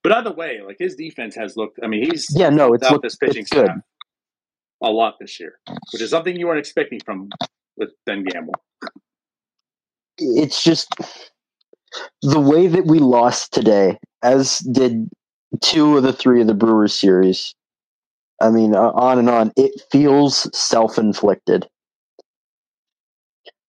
But 0.03 0.13
either 0.13 0.33
way, 0.33 0.61
like 0.65 0.77
his 0.79 0.95
defense 0.95 1.35
has 1.35 1.57
looked. 1.57 1.79
I 1.83 1.87
mean, 1.87 2.11
he's 2.11 2.27
Yeah, 2.31 2.51
no, 2.51 2.75
it's 2.75 2.85
out 2.85 3.03
this 3.03 3.17
pitching 3.17 3.43
it's 3.43 3.51
good. 3.51 3.67
staff 3.67 3.79
a 4.83 4.91
lot 4.91 5.15
this 5.21 5.39
year, 5.41 5.59
which 5.93 6.03
is 6.03 6.11
something 6.11 6.37
you 6.37 6.47
weren't 6.47 6.59
expecting 6.59 7.01
from 7.05 7.29
with 7.77 7.91
Ben 8.07 8.25
Gamel. 8.25 8.55
It's 10.19 10.63
just 10.63 10.89
the 12.23 12.41
way 12.41 12.67
that 12.67 12.87
we 12.87 12.99
lost 12.99 13.53
today, 13.53 13.99
as 14.23 14.59
did 14.59 15.09
two 15.61 15.97
of 15.97 16.03
the 16.03 16.13
three 16.13 16.41
of 16.41 16.47
the 16.47 16.55
Brewers 16.55 16.95
series. 16.95 17.55
I 18.41 18.51
mean, 18.51 18.75
uh, 18.75 18.91
on 18.91 19.19
and 19.19 19.29
on. 19.29 19.53
It 19.57 19.81
feels 19.91 20.49
self-inflicted. 20.57 21.69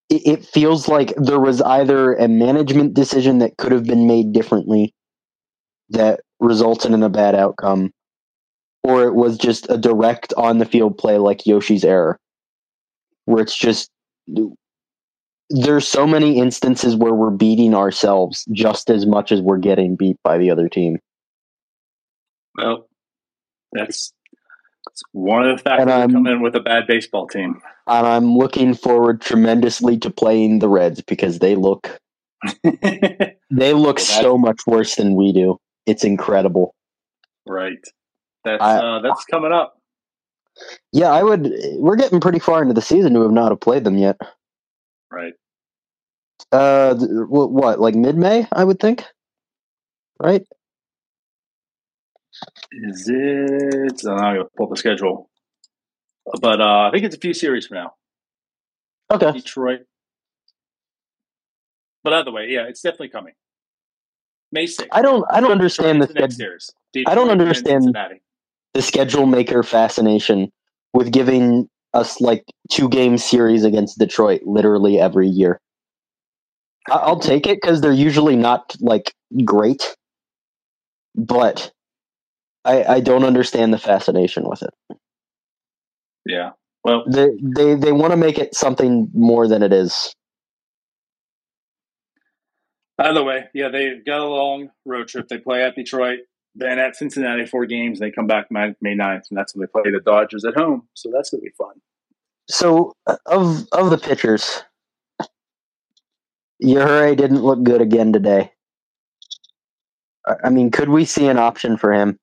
It, 0.08 0.22
it 0.26 0.44
feels 0.44 0.88
like 0.88 1.14
there 1.16 1.40
was 1.40 1.60
either 1.62 2.14
a 2.14 2.28
management 2.28 2.94
decision 2.94 3.38
that 3.38 3.56
could 3.56 3.72
have 3.72 3.84
been 3.84 4.06
made 4.06 4.32
differently 4.32 4.94
that 5.90 6.20
resulted 6.38 6.92
in 6.92 7.02
a 7.02 7.08
bad 7.08 7.34
outcome, 7.34 7.92
or 8.84 9.04
it 9.04 9.14
was 9.14 9.36
just 9.36 9.68
a 9.68 9.76
direct 9.76 10.32
on 10.36 10.58
the 10.58 10.64
field 10.64 10.96
play 10.96 11.18
like 11.18 11.46
Yoshi's 11.46 11.84
error, 11.84 12.16
where 13.24 13.42
it's 13.42 13.56
just 13.56 13.90
there's 15.50 15.88
so 15.88 16.06
many 16.06 16.38
instances 16.38 16.94
where 16.94 17.12
we're 17.12 17.30
beating 17.30 17.74
ourselves 17.74 18.46
just 18.52 18.88
as 18.88 19.04
much 19.04 19.32
as 19.32 19.40
we're 19.40 19.58
getting 19.58 19.96
beat 19.96 20.16
by 20.22 20.38
the 20.38 20.48
other 20.48 20.68
team. 20.68 21.00
Well, 22.56 22.86
that's, 23.72 24.12
that's 24.86 25.02
one 25.12 25.48
of 25.48 25.58
the 25.58 25.62
factors 25.62 25.86
that 25.86 26.10
come 26.10 26.26
in 26.26 26.42
with 26.42 26.54
a 26.54 26.60
bad 26.60 26.86
baseball 26.86 27.26
team. 27.26 27.60
And 27.86 28.06
I'm 28.06 28.34
looking 28.34 28.74
forward 28.74 29.20
tremendously 29.20 29.98
to 29.98 30.10
playing 30.10 30.60
the 30.60 30.68
Reds 30.68 31.00
because 31.02 31.38
they 31.38 31.54
look 31.54 32.00
they 32.62 33.72
look 33.72 33.96
well, 33.98 34.22
so 34.22 34.38
much 34.38 34.60
worse 34.66 34.96
than 34.96 35.14
we 35.14 35.32
do. 35.32 35.58
It's 35.86 36.04
incredible. 36.04 36.74
Right. 37.46 37.78
That's 38.44 38.62
I, 38.62 38.76
uh, 38.76 39.02
that's 39.02 39.24
coming 39.26 39.52
up. 39.52 39.76
Yeah, 40.92 41.10
I 41.10 41.22
would. 41.22 41.52
We're 41.76 41.96
getting 41.96 42.20
pretty 42.20 42.38
far 42.38 42.62
into 42.62 42.74
the 42.74 42.82
season 42.82 43.14
to 43.14 43.22
have 43.22 43.32
not 43.32 43.52
have 43.52 43.60
played 43.60 43.84
them 43.84 43.98
yet. 43.98 44.16
Right. 45.10 45.34
Uh, 46.52 46.94
what, 46.94 47.52
what 47.52 47.80
like 47.80 47.94
mid 47.94 48.16
May? 48.16 48.46
I 48.52 48.64
would 48.64 48.80
think. 48.80 49.04
Right. 50.18 50.46
Is 52.72 53.08
it? 53.08 54.00
I'm 54.06 54.16
gonna 54.16 54.44
pull 54.56 54.66
up 54.66 54.70
the 54.70 54.76
schedule, 54.76 55.28
but 56.40 56.60
uh, 56.60 56.88
I 56.88 56.90
think 56.92 57.04
it's 57.04 57.16
a 57.16 57.18
few 57.18 57.34
series 57.34 57.66
from 57.66 57.78
now. 57.78 57.94
Okay. 59.10 59.32
Detroit. 59.32 59.80
But 62.02 62.12
either 62.14 62.32
way, 62.32 62.46
yeah, 62.48 62.62
it's 62.68 62.80
definitely 62.80 63.08
coming. 63.08 63.34
May 64.52 64.64
6th. 64.64 64.86
I 64.92 65.02
don't. 65.02 65.24
I 65.30 65.40
don't 65.40 65.52
understand 65.52 66.02
the, 66.02 66.06
the 66.06 66.14
next 66.14 66.36
series. 66.36 66.70
Detroit 66.92 67.12
I 67.12 67.14
don't 67.14 67.30
understand 67.30 67.96
the 68.74 68.82
schedule 68.82 69.26
maker 69.26 69.62
fascination 69.62 70.50
with 70.92 71.12
giving 71.12 71.68
us 71.92 72.20
like 72.20 72.44
two 72.70 72.88
game 72.88 73.18
series 73.18 73.64
against 73.64 73.98
Detroit 73.98 74.42
literally 74.44 75.00
every 75.00 75.28
year. 75.28 75.60
I'll 76.88 77.20
take 77.20 77.46
it 77.46 77.60
because 77.60 77.80
they're 77.80 77.92
usually 77.92 78.36
not 78.36 78.74
like 78.80 79.12
great, 79.44 79.94
but 81.14 81.70
I, 82.64 82.84
I 82.84 83.00
don't 83.00 83.24
understand 83.24 83.72
the 83.72 83.78
fascination 83.78 84.48
with 84.48 84.62
it. 84.62 84.98
Yeah, 86.26 86.50
well, 86.84 87.04
they 87.06 87.28
they 87.42 87.74
they 87.74 87.92
want 87.92 88.12
to 88.12 88.16
make 88.16 88.38
it 88.38 88.54
something 88.54 89.10
more 89.14 89.48
than 89.48 89.62
it 89.62 89.72
is. 89.72 90.14
By 92.98 93.12
the 93.12 93.24
way, 93.24 93.46
yeah, 93.54 93.68
they 93.68 93.94
got 94.04 94.20
a 94.20 94.26
long 94.26 94.70
road 94.84 95.08
trip. 95.08 95.28
They 95.28 95.38
play 95.38 95.62
at 95.64 95.74
Detroit, 95.74 96.18
then 96.54 96.78
at 96.78 96.96
Cincinnati, 96.96 97.46
four 97.46 97.64
games. 97.64 97.98
They 97.98 98.10
come 98.10 98.26
back 98.26 98.48
May, 98.50 98.74
May 98.82 98.94
9th, 98.94 99.22
and 99.30 99.38
that's 99.38 99.54
when 99.54 99.62
they 99.62 99.66
play 99.68 99.90
the 99.90 100.00
Dodgers 100.04 100.44
at 100.44 100.54
home. 100.54 100.86
So 100.92 101.10
that's 101.10 101.30
going 101.30 101.40
to 101.40 101.44
be 101.46 101.52
fun. 101.56 101.80
So, 102.50 102.94
uh, 103.06 103.16
of 103.24 103.66
of 103.72 103.88
the 103.88 103.96
pitchers, 103.96 104.62
Yajure 106.62 107.16
didn't 107.16 107.42
look 107.42 107.62
good 107.62 107.80
again 107.80 108.12
today. 108.12 108.52
I 110.44 110.50
mean, 110.50 110.70
could 110.70 110.90
we 110.90 111.06
see 111.06 111.26
an 111.26 111.38
option 111.38 111.78
for 111.78 111.92
him? 111.94 112.18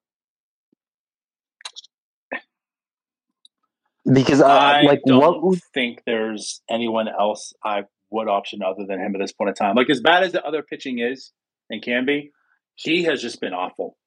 Because 4.11 4.41
uh, 4.41 4.47
I 4.47 4.81
like, 4.83 5.01
don't 5.05 5.41
what 5.41 5.59
think 5.73 6.03
there's 6.05 6.61
anyone 6.69 7.07
else 7.07 7.53
I 7.63 7.83
would 8.09 8.27
option 8.27 8.61
other 8.61 8.85
than 8.87 8.99
him 8.99 9.15
at 9.15 9.19
this 9.19 9.33
point 9.33 9.49
in 9.49 9.55
time. 9.55 9.75
Like 9.75 9.89
as 9.89 10.01
bad 10.01 10.23
as 10.23 10.31
the 10.31 10.43
other 10.45 10.63
pitching 10.63 10.99
is 10.99 11.31
and 11.69 11.81
can 11.81 12.05
be, 12.05 12.31
he 12.75 13.03
has 13.03 13.21
just 13.21 13.41
been 13.41 13.53
awful. 13.53 13.97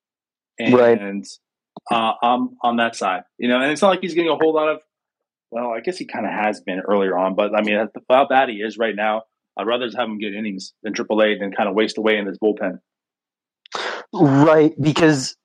And 0.58 0.74
right. 0.74 1.26
uh, 1.90 2.12
I'm 2.22 2.56
on 2.62 2.76
that 2.76 2.96
side, 2.96 3.22
you 3.38 3.48
know, 3.48 3.60
and 3.60 3.72
it's 3.72 3.82
not 3.82 3.88
like 3.88 4.00
he's 4.00 4.14
getting 4.14 4.30
a 4.30 4.36
whole 4.36 4.54
lot 4.54 4.68
of. 4.68 4.78
Well, 5.50 5.70
I 5.70 5.80
guess 5.80 5.98
he 5.98 6.04
kind 6.04 6.24
of 6.24 6.32
has 6.32 6.60
been 6.60 6.80
earlier 6.80 7.18
on, 7.18 7.34
but 7.34 7.56
I 7.56 7.62
mean, 7.62 7.88
how 8.08 8.28
bad 8.28 8.50
he 8.50 8.56
is 8.56 8.78
right 8.78 8.94
now, 8.94 9.22
I'd 9.58 9.66
rather 9.66 9.86
have 9.86 10.08
him 10.08 10.18
get 10.18 10.32
innings 10.32 10.74
than 10.84 10.94
AAA 10.94 11.40
than 11.40 11.50
kind 11.50 11.68
of 11.68 11.74
waste 11.74 11.98
away 11.98 12.18
in 12.18 12.24
this 12.24 12.38
bullpen. 12.38 12.78
Right, 14.12 14.72
because 14.80 15.36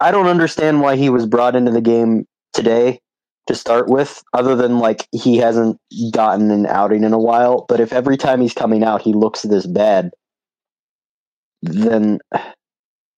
I 0.00 0.10
don't 0.10 0.28
understand 0.28 0.80
why 0.80 0.96
he 0.96 1.10
was 1.10 1.26
brought 1.26 1.56
into 1.56 1.72
the 1.72 1.82
game 1.82 2.26
today 2.54 3.00
to 3.46 3.54
start 3.54 3.88
with, 3.88 4.22
other 4.32 4.56
than 4.56 4.78
like 4.78 5.06
he 5.12 5.36
hasn't 5.36 5.78
gotten 6.10 6.50
an 6.50 6.66
outing 6.66 7.04
in 7.04 7.12
a 7.12 7.18
while. 7.18 7.64
But 7.68 7.80
if 7.80 7.92
every 7.92 8.16
time 8.16 8.40
he's 8.40 8.54
coming 8.54 8.82
out 8.82 9.02
he 9.02 9.12
looks 9.12 9.42
this 9.42 9.66
bad, 9.66 10.10
then 11.62 12.18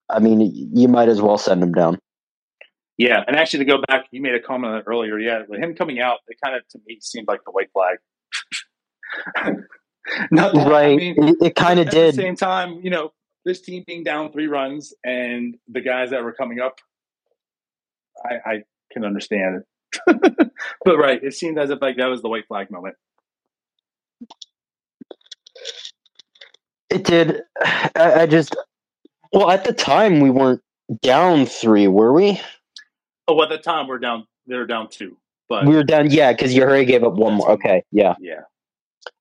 I 0.09 0.19
mean 0.21 0.53
you 0.75 0.89
might 0.89 1.09
as 1.09 1.21
well 1.21 1.39
send 1.39 1.63
him 1.63 1.73
down. 1.73 1.99
Yeah, 2.99 3.23
and 3.27 3.37
actually 3.37 3.61
to 3.61 3.65
go 3.65 3.81
back, 3.87 4.07
you 4.11 4.21
made 4.21 4.35
a 4.35 4.41
comment 4.41 4.85
earlier. 4.87 5.19
Yeah, 5.19 5.43
with 5.49 5.61
him 5.61 5.75
coming 5.75 6.01
out, 6.01 6.19
it 6.27 6.37
kind 6.43 6.57
of 6.57 6.67
to 6.71 6.81
me 6.87 6.99
seemed 7.01 7.29
like 7.29 7.41
the 7.45 7.53
white 7.53 7.71
flag. 7.73 7.99
Not 10.31 10.55
that, 10.55 10.69
right. 10.69 10.93
I 10.93 10.97
mean, 10.97 11.15
it, 11.17 11.37
it 11.41 11.55
kind 11.55 11.79
of 11.79 11.91
did. 11.91 12.09
At 12.09 12.17
the 12.17 12.23
same 12.23 12.37
time, 12.37 12.81
you 12.83 12.91
know, 12.91 13.13
this 13.45 13.61
team 13.61 13.85
being 13.87 14.03
down 14.05 14.33
three 14.33 14.47
runs 14.47 14.93
and 15.05 15.57
the 15.69 15.81
guys 15.81 16.11
that 16.11 16.25
were 16.25 16.33
coming 16.33 16.61
up, 16.61 16.79
I, 18.25 18.51
I 18.51 18.63
can 18.91 19.05
understand 19.05 19.63
but 20.07 20.99
right, 20.99 21.23
it 21.23 21.35
seemed 21.35 21.59
as 21.59 21.71
if 21.71 21.81
like 21.81 21.97
that 21.97 22.07
was 22.07 22.23
the 22.23 22.29
white 22.29 22.47
flag 22.47 22.71
moment. 22.71 22.97
It 26.91 27.05
did. 27.05 27.43
I, 27.61 28.23
I 28.23 28.27
just 28.27 28.57
well 29.33 29.51
at 29.51 29.65
the 29.65 29.73
time 29.73 30.21
we 30.21 30.31
weren't 30.31 30.63
down 31.03 31.47
three, 31.47 31.89
were 31.89 32.13
we? 32.13 32.41
Oh, 33.27 33.43
at 33.43 33.51
the 33.51 33.59
time 33.59 33.89
we're 33.89 33.99
down. 33.99 34.27
They're 34.47 34.67
down 34.67 34.89
two, 34.91 35.19
but 35.49 35.67
we 35.67 35.75
were 35.75 35.85
down. 35.85 36.11
Yeah, 36.11 36.33
because 36.33 36.55
Yajure 36.55 36.87
gave 36.87 37.05
up 37.05 37.15
one 37.15 37.35
more. 37.35 37.51
Okay, 37.53 37.85
yeah, 37.93 38.15
yeah. 38.21 38.41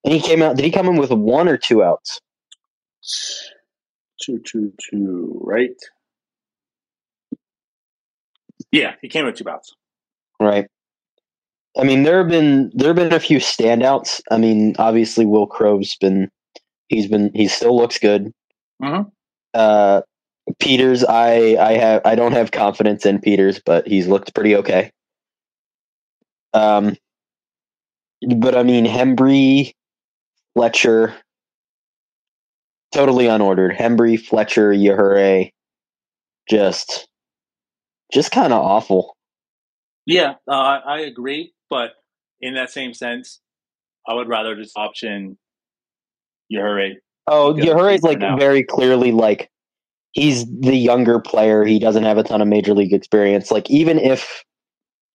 And 0.03 0.13
he 0.13 0.21
came 0.21 0.41
out. 0.41 0.55
Did 0.55 0.65
he 0.65 0.71
come 0.71 0.87
in 0.87 0.95
with 0.95 1.11
one 1.11 1.47
or 1.47 1.57
two 1.57 1.83
outs? 1.83 2.21
Two, 4.21 4.39
two, 4.39 4.73
two. 4.89 5.39
Right. 5.41 5.75
Yeah, 8.71 8.95
he 9.01 9.09
came 9.09 9.25
with 9.25 9.35
two 9.35 9.47
outs. 9.49 9.73
Right. 10.39 10.67
I 11.79 11.83
mean, 11.83 12.03
there 12.03 12.17
have 12.19 12.29
been 12.29 12.71
there 12.73 12.87
have 12.87 12.95
been 12.95 13.13
a 13.13 13.19
few 13.19 13.37
standouts. 13.37 14.21
I 14.31 14.37
mean, 14.37 14.75
obviously, 14.79 15.25
Wil 15.25 15.47
Crowe's 15.47 15.95
been 15.95 16.29
he's 16.89 17.07
been 17.07 17.31
he 17.33 17.47
still 17.47 17.75
looks 17.75 17.99
good. 17.99 18.31
Mm-hmm. 18.81 19.09
Uh, 19.53 20.01
Peters, 20.59 21.03
I 21.03 21.55
I 21.59 21.73
have 21.73 22.01
I 22.05 22.15
don't 22.15 22.31
have 22.31 22.51
confidence 22.51 23.05
in 23.05 23.19
Peters, 23.19 23.61
but 23.63 23.87
he's 23.87 24.07
looked 24.07 24.33
pretty 24.33 24.55
okay. 24.55 24.91
Um, 26.53 26.95
but 28.37 28.55
I 28.55 28.63
mean, 28.63 28.85
Hembree, 28.85 29.71
Fletcher, 30.55 31.13
totally 32.91 33.25
unordered. 33.25 33.77
Hembree, 33.77 34.19
Fletcher, 34.19 34.71
Yajure, 34.71 35.51
just 36.49 37.07
just 38.11 38.31
kind 38.31 38.53
of 38.53 38.63
awful. 38.63 39.16
Yeah, 40.07 40.35
uh, 40.49 40.79
I 40.85 41.01
agree. 41.01 41.53
But 41.69 41.91
in 42.41 42.55
that 42.55 42.71
same 42.71 42.93
sense, 42.93 43.41
I 44.07 44.13
would 44.13 44.29
rather 44.29 44.55
just 44.55 44.75
option 44.75 45.37
Yajure. 46.51 46.95
Oh, 47.27 47.53
Yajure 47.53 47.93
is 47.93 48.03
like 48.03 48.19
now. 48.19 48.37
very 48.37 48.63
clearly 48.63 49.11
like 49.11 49.51
he's 50.13 50.45
the 50.45 50.75
younger 50.75 51.19
player. 51.19 51.65
He 51.65 51.77
doesn't 51.77 52.03
have 52.03 52.17
a 52.17 52.23
ton 52.23 52.41
of 52.41 52.47
major 52.47 52.73
league 52.73 52.93
experience. 52.93 53.51
Like 53.51 53.69
even 53.69 53.99
if 53.99 54.45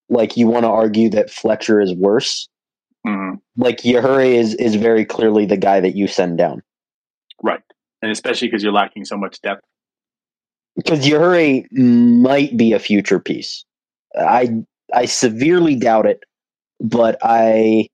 like 0.09 0.37
you 0.37 0.47
want 0.47 0.63
to 0.63 0.69
argue 0.69 1.09
that 1.09 1.31
Fletcher 1.31 1.81
is 1.81 1.95
worse, 1.95 2.47
mm-hmm. 3.05 3.37
like 3.57 3.79
Yajure 3.79 4.31
is 4.31 4.53
is 4.55 4.75
very 4.75 5.05
clearly 5.05 5.47
the 5.47 5.57
guy 5.57 5.79
that 5.79 5.95
you 5.95 6.07
send 6.07 6.37
down. 6.37 6.61
Right, 7.41 7.63
and 8.03 8.11
especially 8.11 8.47
because 8.47 8.61
you're 8.61 8.71
lacking 8.71 9.05
so 9.05 9.17
much 9.17 9.41
depth. 9.41 9.63
Because 10.75 11.03
Yajure 11.03 11.65
might 11.71 12.55
be 12.55 12.73
a 12.73 12.79
future 12.79 13.19
piece. 13.19 13.65
I 14.15 14.63
I 14.93 15.05
severely 15.05 15.75
doubt 15.75 16.05
it, 16.05 16.23
but 16.79 17.17
I 17.21 17.87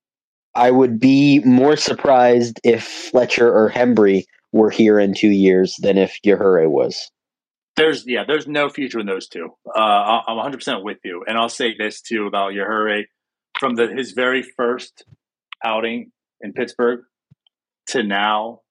I 0.55 0.71
would 0.71 0.99
be 0.99 1.39
more 1.39 1.77
surprised 1.77 2.59
if 2.63 2.83
Fletcher 2.83 3.47
or 3.47 3.69
Hembree 3.69 4.25
were 4.51 4.69
here 4.69 4.99
in 4.99 5.13
two 5.13 5.29
years 5.29 5.75
than 5.81 5.97
if 5.97 6.17
Yajure 6.25 6.69
was. 6.69 7.09
There's 7.77 8.05
yeah, 8.05 8.23
there's 8.27 8.47
no 8.47 8.69
future 8.69 8.99
in 8.99 9.05
those 9.05 9.27
two. 9.27 9.49
Uh, 9.73 10.21
I'm 10.27 10.35
100 10.35 10.57
percent 10.57 10.83
with 10.83 10.97
you, 11.03 11.23
and 11.27 11.38
I'll 11.38 11.49
say 11.49 11.75
this 11.77 12.01
too 12.01 12.27
about 12.27 12.53
Yajure 12.53 13.05
from 13.57 13.75
the 13.75 13.88
his 13.88 14.12
very 14.12 14.43
first 14.43 15.05
outing 15.63 16.12
in 16.41 16.53
Pittsburgh 16.53 17.01
to 17.88 18.03
now. 18.03 18.62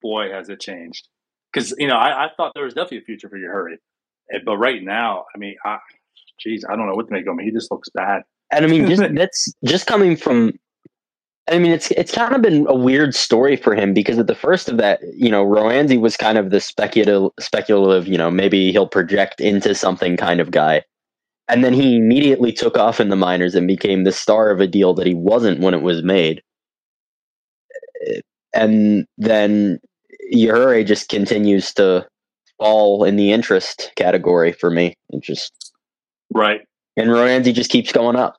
Boy, 0.00 0.32
has 0.32 0.48
it 0.48 0.60
changed! 0.60 1.08
Because 1.52 1.74
you 1.78 1.86
know 1.86 1.96
I, 1.96 2.26
I, 2.26 2.28
thought 2.36 2.52
there 2.54 2.64
was 2.64 2.74
definitely 2.74 2.98
a 2.98 3.02
future 3.02 3.28
for 3.28 3.38
Yajure, 3.38 3.76
but 4.44 4.56
right 4.56 4.82
now, 4.82 5.24
I 5.34 5.38
mean, 5.38 5.56
I, 5.64 5.78
geez, 6.38 6.64
I 6.68 6.76
don't 6.76 6.86
know 6.86 6.94
what 6.94 7.06
to 7.08 7.12
make 7.12 7.26
of 7.26 7.32
him. 7.32 7.38
He 7.38 7.50
just 7.50 7.70
looks 7.70 7.88
bad. 7.90 8.22
And 8.50 8.64
I 8.64 8.68
mean, 8.68 8.86
just 8.86 9.02
that's 9.14 9.52
just 9.64 9.86
coming 9.86 10.16
from. 10.16 10.52
I 11.50 11.58
mean, 11.58 11.72
it's 11.72 11.90
it's 11.92 12.12
kind 12.12 12.34
of 12.34 12.42
been 12.42 12.66
a 12.68 12.74
weird 12.74 13.14
story 13.14 13.56
for 13.56 13.74
him 13.74 13.92
because 13.92 14.18
at 14.18 14.28
the 14.28 14.34
first 14.34 14.68
of 14.68 14.76
that, 14.76 15.00
you 15.14 15.28
know, 15.28 15.44
Roansy 15.44 16.00
was 16.00 16.16
kind 16.16 16.38
of 16.38 16.50
the 16.50 16.60
speculative, 16.60 17.30
speculative, 17.40 18.06
you 18.06 18.16
know, 18.16 18.30
maybe 18.30 18.70
he'll 18.70 18.86
project 18.86 19.40
into 19.40 19.74
something 19.74 20.16
kind 20.16 20.40
of 20.40 20.52
guy, 20.52 20.84
and 21.48 21.64
then 21.64 21.72
he 21.72 21.96
immediately 21.96 22.52
took 22.52 22.78
off 22.78 23.00
in 23.00 23.08
the 23.08 23.16
minors 23.16 23.56
and 23.56 23.66
became 23.66 24.04
the 24.04 24.12
star 24.12 24.50
of 24.50 24.60
a 24.60 24.68
deal 24.68 24.94
that 24.94 25.06
he 25.06 25.14
wasn't 25.14 25.60
when 25.60 25.74
it 25.74 25.82
was 25.82 26.02
made. 26.02 26.42
and 28.54 29.06
then 29.18 29.80
Yajure 30.32 30.86
just 30.86 31.08
continues 31.08 31.74
to 31.74 32.06
fall 32.58 33.04
in 33.04 33.16
the 33.16 33.32
interest 33.32 33.90
category 33.96 34.52
for 34.52 34.70
me. 34.70 34.94
It 35.10 35.22
just 35.22 35.61
right, 36.34 36.60
and 36.96 37.08
Roansy 37.08 37.54
just 37.54 37.70
keeps 37.70 37.92
going 37.92 38.16
up. 38.16 38.36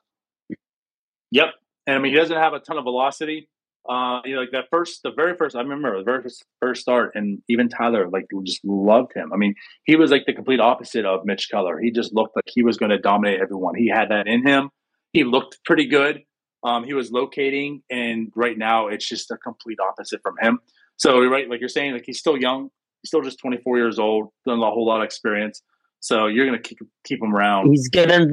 Yep, 1.30 1.54
and 1.86 1.96
I 1.96 1.98
mean 1.98 2.12
he 2.12 2.18
doesn't 2.18 2.36
have 2.36 2.52
a 2.52 2.60
ton 2.60 2.78
of 2.78 2.84
velocity. 2.84 3.48
Uh, 3.86 4.20
you 4.24 4.34
know, 4.34 4.40
like 4.40 4.50
that 4.52 4.64
first, 4.70 5.02
the 5.02 5.10
very 5.10 5.36
first, 5.36 5.54
I 5.54 5.60
remember 5.60 5.98
the 5.98 6.04
very 6.04 6.22
first, 6.22 6.44
first 6.60 6.80
start, 6.80 7.12
and 7.14 7.42
even 7.48 7.68
Tyler 7.68 8.08
like 8.08 8.26
just 8.44 8.64
loved 8.64 9.12
him. 9.14 9.30
I 9.32 9.36
mean, 9.36 9.54
he 9.84 9.94
was 9.94 10.10
like 10.10 10.24
the 10.26 10.32
complete 10.32 10.58
opposite 10.58 11.04
of 11.04 11.26
Mitch 11.26 11.50
Keller. 11.50 11.78
He 11.78 11.90
just 11.90 12.14
looked 12.14 12.34
like 12.34 12.46
he 12.46 12.62
was 12.62 12.78
going 12.78 12.90
to 12.90 12.98
dominate 12.98 13.40
everyone. 13.40 13.74
He 13.74 13.88
had 13.88 14.10
that 14.10 14.26
in 14.26 14.46
him. 14.46 14.70
He 15.12 15.24
looked 15.24 15.58
pretty 15.64 15.86
good. 15.86 16.22
Um, 16.64 16.84
he 16.84 16.94
was 16.94 17.12
locating, 17.12 17.82
and 17.90 18.32
right 18.34 18.56
now 18.56 18.88
it's 18.88 19.06
just 19.06 19.30
a 19.30 19.36
complete 19.36 19.78
opposite 19.80 20.22
from 20.22 20.36
him. 20.40 20.60
So, 20.96 21.22
right, 21.26 21.48
like 21.50 21.60
you're 21.60 21.68
saying, 21.68 21.92
like 21.92 22.04
he's 22.06 22.18
still 22.18 22.38
young. 22.38 22.70
He's 23.02 23.10
still 23.10 23.20
just 23.20 23.38
24 23.38 23.76
years 23.76 23.98
old, 23.98 24.28
doesn't 24.46 24.62
a 24.62 24.70
whole 24.70 24.86
lot 24.86 25.00
of 25.00 25.04
experience. 25.04 25.60
So 26.04 26.26
you're 26.26 26.44
going 26.44 26.60
to 26.60 26.68
keep 26.68 26.78
keep 27.04 27.22
him 27.22 27.34
around. 27.34 27.70
He's 27.70 27.88
gonna 27.88 28.26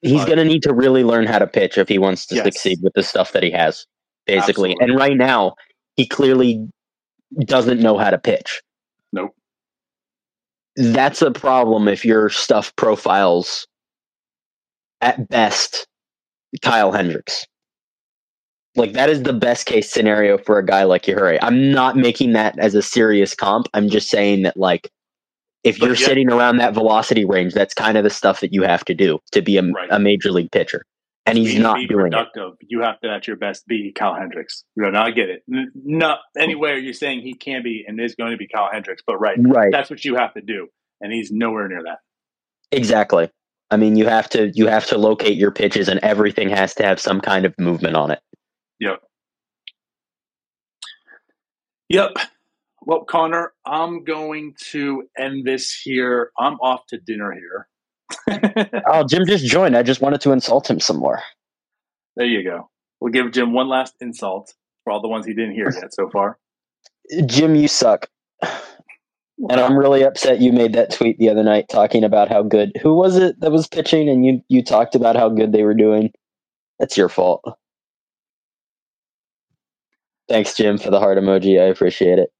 he's 0.00 0.20
but, 0.20 0.28
gonna 0.28 0.46
need 0.46 0.62
to 0.62 0.72
really 0.72 1.04
learn 1.04 1.26
how 1.26 1.38
to 1.38 1.46
pitch 1.46 1.76
if 1.76 1.86
he 1.86 1.98
wants 1.98 2.24
to 2.28 2.36
yes. 2.36 2.46
succeed 2.46 2.78
with 2.82 2.94
the 2.94 3.02
stuff 3.02 3.32
that 3.32 3.42
he 3.42 3.50
has, 3.50 3.86
basically. 4.26 4.70
Absolutely. 4.70 4.94
And 4.94 4.98
right 4.98 5.14
now, 5.14 5.54
he 5.96 6.06
clearly 6.06 6.66
doesn't 7.44 7.80
know 7.80 7.98
how 7.98 8.08
to 8.08 8.16
pitch. 8.16 8.62
Nope. 9.12 9.34
That's 10.76 11.20
a 11.20 11.30
problem 11.30 11.88
if 11.88 12.06
your 12.06 12.30
stuff 12.30 12.74
profiles 12.76 13.66
at 15.02 15.28
best 15.28 15.86
Kyle 16.62 16.90
Hendricks. 16.90 17.44
Like 18.76 18.94
that 18.94 19.10
is 19.10 19.24
the 19.24 19.34
best 19.34 19.66
case 19.66 19.90
scenario 19.90 20.38
for 20.38 20.58
a 20.58 20.64
guy 20.64 20.84
like 20.84 21.02
Yajure. 21.02 21.38
I'm 21.42 21.70
not 21.70 21.98
making 21.98 22.32
that 22.32 22.58
as 22.58 22.74
a 22.74 22.80
serious 22.80 23.34
comp. 23.34 23.68
I'm 23.74 23.90
just 23.90 24.08
saying 24.08 24.40
that 24.44 24.56
like 24.56 24.90
if 25.64 25.78
you're 25.78 25.94
yeah. 25.94 26.06
sitting 26.06 26.30
around 26.30 26.58
that 26.58 26.74
velocity 26.74 27.24
range, 27.24 27.54
that's 27.54 27.74
kind 27.74 27.96
of 27.98 28.04
the 28.04 28.10
stuff 28.10 28.40
that 28.40 28.52
you 28.52 28.62
have 28.62 28.84
to 28.86 28.94
do 28.94 29.18
to 29.32 29.42
be 29.42 29.56
a, 29.56 29.62
right. 29.62 29.88
a 29.90 29.98
major 29.98 30.30
league 30.30 30.50
pitcher. 30.50 30.84
And 31.26 31.36
he's 31.36 31.54
be, 31.54 31.58
not 31.58 31.76
be 31.76 31.86
doing 31.86 32.10
productive. 32.10 32.54
It. 32.60 32.68
You 32.70 32.80
have 32.80 32.98
to, 33.00 33.10
at 33.10 33.26
your 33.26 33.36
best, 33.36 33.66
be 33.66 33.92
Kyle 33.94 34.14
Hendricks. 34.14 34.64
You 34.76 34.84
know, 34.84 34.90
now 34.90 35.04
I 35.04 35.10
get 35.10 35.28
it. 35.28 35.42
Not 35.46 36.20
anywhere 36.38 36.78
you're 36.78 36.94
saying 36.94 37.20
he 37.20 37.34
can 37.34 37.62
be 37.62 37.84
and 37.86 38.00
is 38.00 38.14
going 38.14 38.30
to 38.30 38.38
be 38.38 38.48
Kyle 38.48 38.70
Hendricks, 38.72 39.02
but 39.06 39.18
right, 39.18 39.36
right, 39.38 39.70
that's 39.70 39.90
what 39.90 40.06
you 40.06 40.16
have 40.16 40.32
to 40.34 40.40
do, 40.40 40.68
and 41.02 41.12
he's 41.12 41.30
nowhere 41.30 41.68
near 41.68 41.82
that. 41.82 41.98
Exactly. 42.72 43.28
I 43.70 43.76
mean, 43.76 43.96
you 43.96 44.06
have 44.06 44.30
to 44.30 44.50
you 44.54 44.68
have 44.68 44.86
to 44.86 44.96
locate 44.96 45.36
your 45.36 45.50
pitches, 45.50 45.88
and 45.88 46.00
everything 46.00 46.48
has 46.48 46.74
to 46.76 46.82
have 46.82 46.98
some 46.98 47.20
kind 47.20 47.44
of 47.44 47.54
movement 47.58 47.94
on 47.94 48.10
it. 48.10 48.20
Yep. 48.80 49.02
Yep. 51.90 52.16
Well, 52.82 53.04
Connor, 53.04 53.52
I'm 53.66 54.04
going 54.04 54.54
to 54.70 55.04
end 55.18 55.44
this 55.44 55.78
here. 55.78 56.30
I'm 56.38 56.54
off 56.54 56.86
to 56.88 56.98
dinner 56.98 57.32
here. 57.32 57.68
oh, 58.86 59.04
Jim 59.04 59.26
just 59.26 59.44
joined. 59.44 59.76
I 59.76 59.82
just 59.82 60.00
wanted 60.00 60.20
to 60.22 60.32
insult 60.32 60.70
him 60.70 60.80
some 60.80 60.96
more. 60.96 61.20
There 62.16 62.26
you 62.26 62.42
go. 62.42 62.70
We'll 63.00 63.12
give 63.12 63.32
Jim 63.32 63.52
one 63.52 63.68
last 63.68 63.94
insult 64.00 64.54
for 64.84 64.92
all 64.92 65.00
the 65.00 65.08
ones 65.08 65.26
he 65.26 65.34
didn't 65.34 65.54
hear 65.54 65.70
yet 65.70 65.92
so 65.92 66.08
far. 66.08 66.38
Jim, 67.26 67.54
you 67.54 67.68
suck. 67.68 68.08
And 69.50 69.60
I'm 69.60 69.78
really 69.78 70.02
upset 70.02 70.40
you 70.40 70.52
made 70.52 70.72
that 70.72 70.92
tweet 70.92 71.18
the 71.18 71.28
other 71.28 71.44
night 71.44 71.68
talking 71.68 72.02
about 72.02 72.28
how 72.28 72.42
good. 72.42 72.72
Who 72.82 72.94
was 72.94 73.16
it 73.16 73.40
that 73.40 73.52
was 73.52 73.68
pitching 73.68 74.08
and 74.08 74.26
you 74.26 74.40
you 74.48 74.64
talked 74.64 74.96
about 74.96 75.14
how 75.14 75.28
good 75.28 75.52
they 75.52 75.62
were 75.62 75.74
doing? 75.74 76.10
That's 76.80 76.96
your 76.96 77.08
fault. 77.08 77.44
Thanks, 80.28 80.54
Jim, 80.54 80.76
for 80.76 80.90
the 80.90 80.98
heart 80.98 81.18
emoji. 81.18 81.60
I 81.60 81.66
appreciate 81.66 82.18
it. 82.18 82.30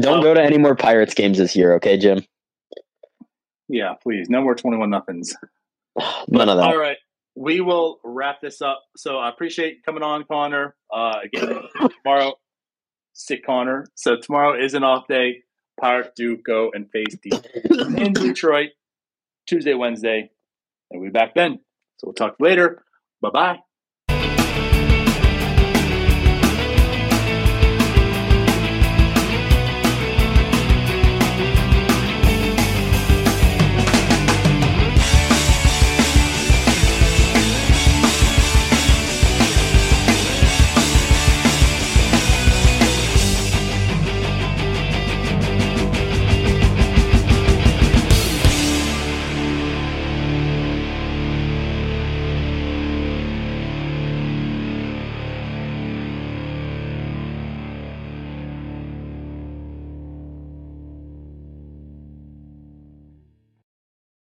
Don't 0.00 0.22
go 0.22 0.34
to 0.34 0.42
any 0.42 0.58
more 0.58 0.74
Pirates 0.74 1.14
games 1.14 1.38
this 1.38 1.54
year, 1.54 1.74
okay, 1.76 1.96
Jim? 1.96 2.24
Yeah, 3.68 3.94
please. 4.02 4.28
No 4.28 4.42
more 4.42 4.54
21 4.54 4.90
nothings. 4.90 5.34
None 6.28 6.48
of 6.48 6.56
that. 6.56 6.66
All 6.66 6.76
right. 6.76 6.96
We 7.36 7.60
will 7.60 7.98
wrap 8.04 8.40
this 8.40 8.62
up. 8.62 8.82
So 8.96 9.18
I 9.18 9.28
appreciate 9.28 9.84
coming 9.84 10.02
on, 10.02 10.24
Connor. 10.24 10.76
Uh, 10.92 11.16
again, 11.24 11.62
tomorrow 12.02 12.34
sick 13.14 13.44
Connor. 13.44 13.86
So 13.94 14.16
tomorrow 14.16 14.62
is 14.62 14.74
an 14.74 14.84
off 14.84 15.06
day. 15.08 15.42
Pirates 15.80 16.10
do 16.14 16.36
go 16.36 16.70
and 16.72 16.90
face 16.90 17.16
the 17.22 17.96
in 17.96 18.12
Detroit 18.12 18.70
Tuesday, 19.46 19.74
Wednesday, 19.74 20.30
and 20.90 21.00
we'll 21.00 21.10
be 21.10 21.12
back 21.12 21.34
then. 21.34 21.58
So 21.98 22.08
we'll 22.08 22.14
talk 22.14 22.36
later. 22.38 22.84
Bye 23.20 23.30
bye. 23.30 23.58